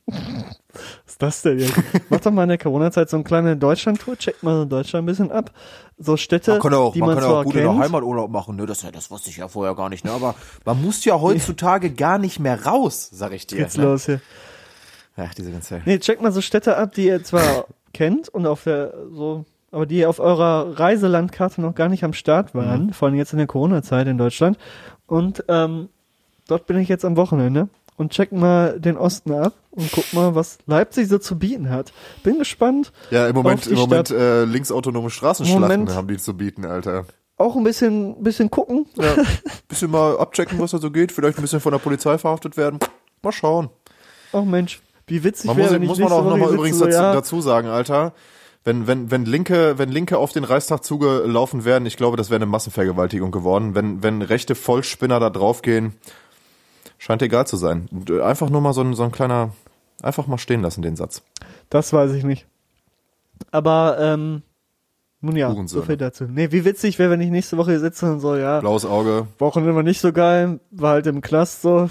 [1.19, 1.73] Was ist das denn jetzt?
[2.09, 5.05] Macht doch mal in der Corona-Zeit so eine kleine Deutschland-Tour, checkt mal so Deutschland ein
[5.05, 5.51] bisschen ab.
[5.97, 6.59] So Städte,
[6.93, 7.79] die man zwar kennt.
[7.79, 8.65] Heimaturlaub machen, ne?
[8.65, 10.11] Das, das wusste ich ja vorher gar nicht, ne?
[10.11, 10.35] Aber
[10.65, 13.57] man muss ja heutzutage gar nicht mehr raus, sag ich dir.
[13.59, 13.83] Geht's ne?
[13.83, 14.21] los hier.
[15.15, 15.81] Ach, diese ganze.
[15.85, 19.85] Nee, checkt mal so Städte ab, die ihr zwar kennt und auf der so, aber
[19.85, 22.93] die auf eurer Reiselandkarte noch gar nicht am Start waren, Mhm.
[22.93, 24.57] vor allem jetzt in der Corona-Zeit in Deutschland.
[25.05, 25.89] Und ähm,
[26.47, 30.35] dort bin ich jetzt am Wochenende und check mal den Osten ab und guck mal,
[30.35, 31.93] was Leipzig so zu bieten hat.
[32.23, 32.91] Bin gespannt.
[33.11, 34.19] Ja, im Moment, im Moment Stadt.
[34.19, 35.95] äh, linksautonome Straßenschlachten Moment.
[35.95, 37.05] haben die zu bieten, Alter.
[37.37, 38.85] Auch ein bisschen, bisschen gucken.
[38.95, 39.15] Ja.
[39.67, 41.11] bisschen mal abchecken, was da so geht.
[41.11, 42.79] Vielleicht ein bisschen von der Polizei verhaftet werden.
[43.21, 43.69] Mal schauen.
[44.31, 46.91] Oh Mensch, wie witzig Man wäre, muss, wenn ich muss man auch nochmal übrigens dazu,
[46.91, 48.13] ja, dazu sagen, Alter.
[48.65, 52.37] Wenn, wenn, wenn Linke, wenn Linke auf den Reichstag zugelaufen wären, ich glaube, das wäre
[52.37, 53.75] eine Massenvergewaltigung geworden.
[53.75, 55.93] Wenn, wenn rechte Vollspinner da draufgehen,
[57.03, 57.89] scheint egal zu sein.
[58.09, 59.51] Äh, Einfach nur mal so ein, so ein kleiner,
[60.01, 61.21] einfach mal stehen lassen, den Satz.
[61.69, 62.47] Das weiß ich nicht.
[63.51, 64.41] Aber, ähm,
[65.19, 66.25] nun ja, so viel dazu.
[66.25, 69.27] Nee, wie witzig wäre, wenn ich nächste Woche hier sitze und so, ja, Blaues Auge,
[69.39, 71.89] Wochenende war nicht so geil, war halt im Knast so.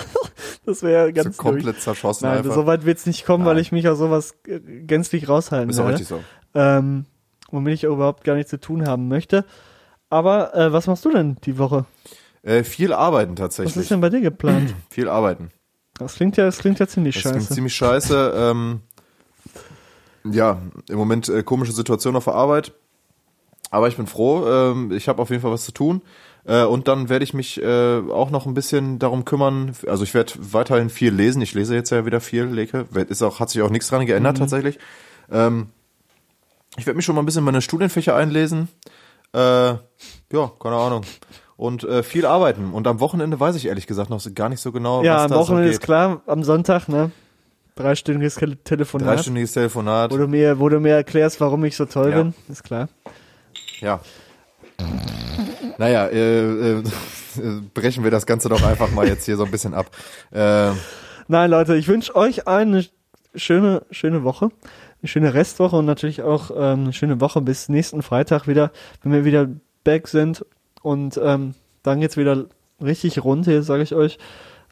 [0.66, 1.38] das wäre so ganz durch.
[1.38, 2.54] komplett zerschossen Nein, einfach.
[2.54, 3.62] so weit wird's nicht kommen, weil Nein.
[3.62, 5.98] ich mich aus sowas gänzlich raushalten Ist auch werde.
[5.98, 6.20] richtig so.
[6.54, 7.04] Ähm,
[7.50, 9.44] womit ich überhaupt gar nichts zu tun haben möchte.
[10.10, 11.84] Aber äh, was machst du denn die Woche?
[12.48, 13.88] Äh, viel arbeiten Was ist tatsächlich.
[13.88, 14.74] denn bei dir geplant?
[14.90, 15.50] Viel arbeiten.
[15.98, 17.54] Das klingt ja, das klingt ja ziemlich Das klingt scheiße.
[17.54, 18.32] ziemlich scheiße.
[18.36, 18.80] Ähm,
[20.24, 22.72] ja, im Moment äh, komische Situation auf der Arbeit.
[23.70, 24.46] Aber ich bin froh.
[24.46, 26.02] Ähm, ich habe auf jeden Fall was zu tun.
[26.44, 29.72] Äh, und dann werde ich mich äh, auch noch ein bisschen darum kümmern.
[29.86, 31.42] Also ich werde weiterhin viel lesen.
[31.42, 32.86] Ich lese jetzt ja wieder viel, Leke.
[33.08, 34.40] Ist auch, hat sich auch nichts dran geändert Mhm.
[34.40, 34.78] tatsächlich.
[35.30, 35.68] Ähm,
[36.76, 38.68] ich werde mich schon mal ein bisschen in meine Studienfächer einlesen.
[39.34, 39.80] Äh, ja,
[40.60, 41.02] keine Ahnung.
[41.58, 42.70] Und äh, viel arbeiten.
[42.72, 45.22] Und am Wochenende weiß ich ehrlich gesagt noch so- gar nicht so genau, ja, was
[45.24, 45.84] am da Wochenende so ist geht.
[45.86, 47.10] klar, am Sonntag, ne?
[47.74, 49.08] Dreistündiges Tele- Telefonat.
[49.16, 50.10] Dreistündiges Telefonat.
[50.12, 52.22] Wo du mir, wo du mir erklärst, warum ich so toll Ja.
[52.22, 52.88] bin, ist klar.
[53.80, 54.00] Ja.
[55.78, 56.82] Naja, äh, äh,
[57.74, 59.90] brechen wir das Ganze doch einfach mal jetzt hier so ein bisschen ab.
[60.30, 60.70] Äh,
[61.28, 62.84] Nein, Leute, ich wünsche euch eine
[63.34, 64.50] schöne, schöne Woche,
[65.02, 68.70] eine schöne Restwoche und natürlich auch ähm, eine schöne Woche bis nächsten Freitag wieder,
[69.02, 69.48] wenn wir wieder
[69.84, 70.44] back sind
[70.88, 72.46] und ähm, dann geht's wieder
[72.82, 74.16] richtig rund hier, sage ich euch.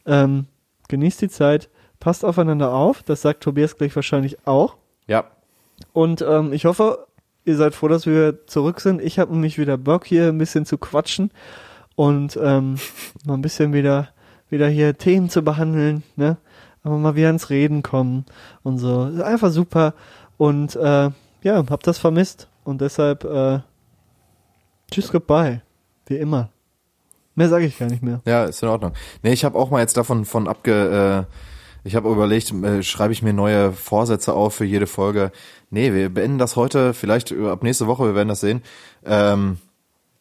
[0.06, 0.46] Ähm,
[0.88, 1.68] genießt die Zeit,
[2.00, 4.76] passt aufeinander auf, das sagt Tobias gleich wahrscheinlich auch.
[5.06, 5.24] ja,
[5.92, 7.06] Und ähm, ich hoffe,
[7.44, 9.02] ihr seid froh, dass wir zurück sind.
[9.02, 11.32] Ich habe nämlich wieder Bock, hier ein bisschen zu quatschen
[11.96, 12.76] und ähm,
[13.26, 14.08] mal ein bisschen wieder,
[14.48, 16.38] wieder hier Themen zu behandeln, ne?
[16.82, 18.24] Aber mal wieder ins Reden kommen
[18.62, 19.04] und so.
[19.04, 19.92] Ist Einfach super.
[20.38, 21.10] Und äh,
[21.42, 22.48] ja, hab das vermisst.
[22.64, 23.58] Und deshalb äh,
[24.90, 25.65] tschüss, goodbye.
[26.06, 26.50] Wie immer.
[27.34, 28.22] Mehr sage ich gar nicht mehr.
[28.24, 28.92] ja, ist in Ordnung.
[29.22, 31.26] Nee, ich habe auch mal jetzt davon von abge...
[31.28, 31.32] Äh,
[31.86, 35.30] ich habe überlegt, äh, schreibe ich mir neue Vorsätze auf für jede Folge.
[35.70, 38.62] Nee, wir beenden das heute, vielleicht äh, ab nächste Woche, wir werden das sehen.
[39.04, 39.58] Ähm,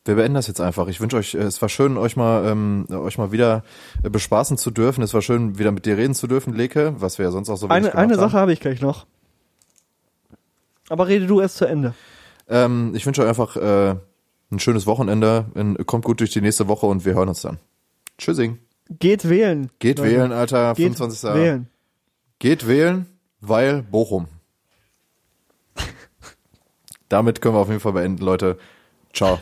[0.06, 0.88] wir beenden das jetzt einfach.
[0.88, 3.64] Ich wünsche euch, äh, es war schön, euch mal, ähm, euch mal wieder
[4.04, 5.02] äh, bespaßen zu dürfen.
[5.02, 7.58] Es war schön, wieder mit dir reden zu dürfen, Leke, was wir ja sonst auch
[7.58, 8.20] so wenig Eine, eine haben.
[8.20, 9.08] Sache habe ich gleich noch.
[10.90, 11.96] Aber rede du erst zu Ende.
[12.48, 13.96] Ähm, ich wünsche euch einfach äh,
[14.52, 15.46] ein schönes Wochenende.
[15.86, 17.60] Kommt gut durch die nächste Woche und wir hören uns dann.
[18.18, 18.60] Tschüssing.
[18.90, 19.70] Geht wählen.
[19.80, 20.12] Geht Leute.
[20.12, 20.74] wählen, Alter.
[20.76, 21.34] Geht 25.
[21.34, 21.68] wählen.
[22.40, 23.08] Geht wählen,
[23.42, 24.28] weil Bochum.
[27.10, 28.58] Damit können wir auf jeden Fall beenden, Leute.
[29.14, 29.40] Ciao.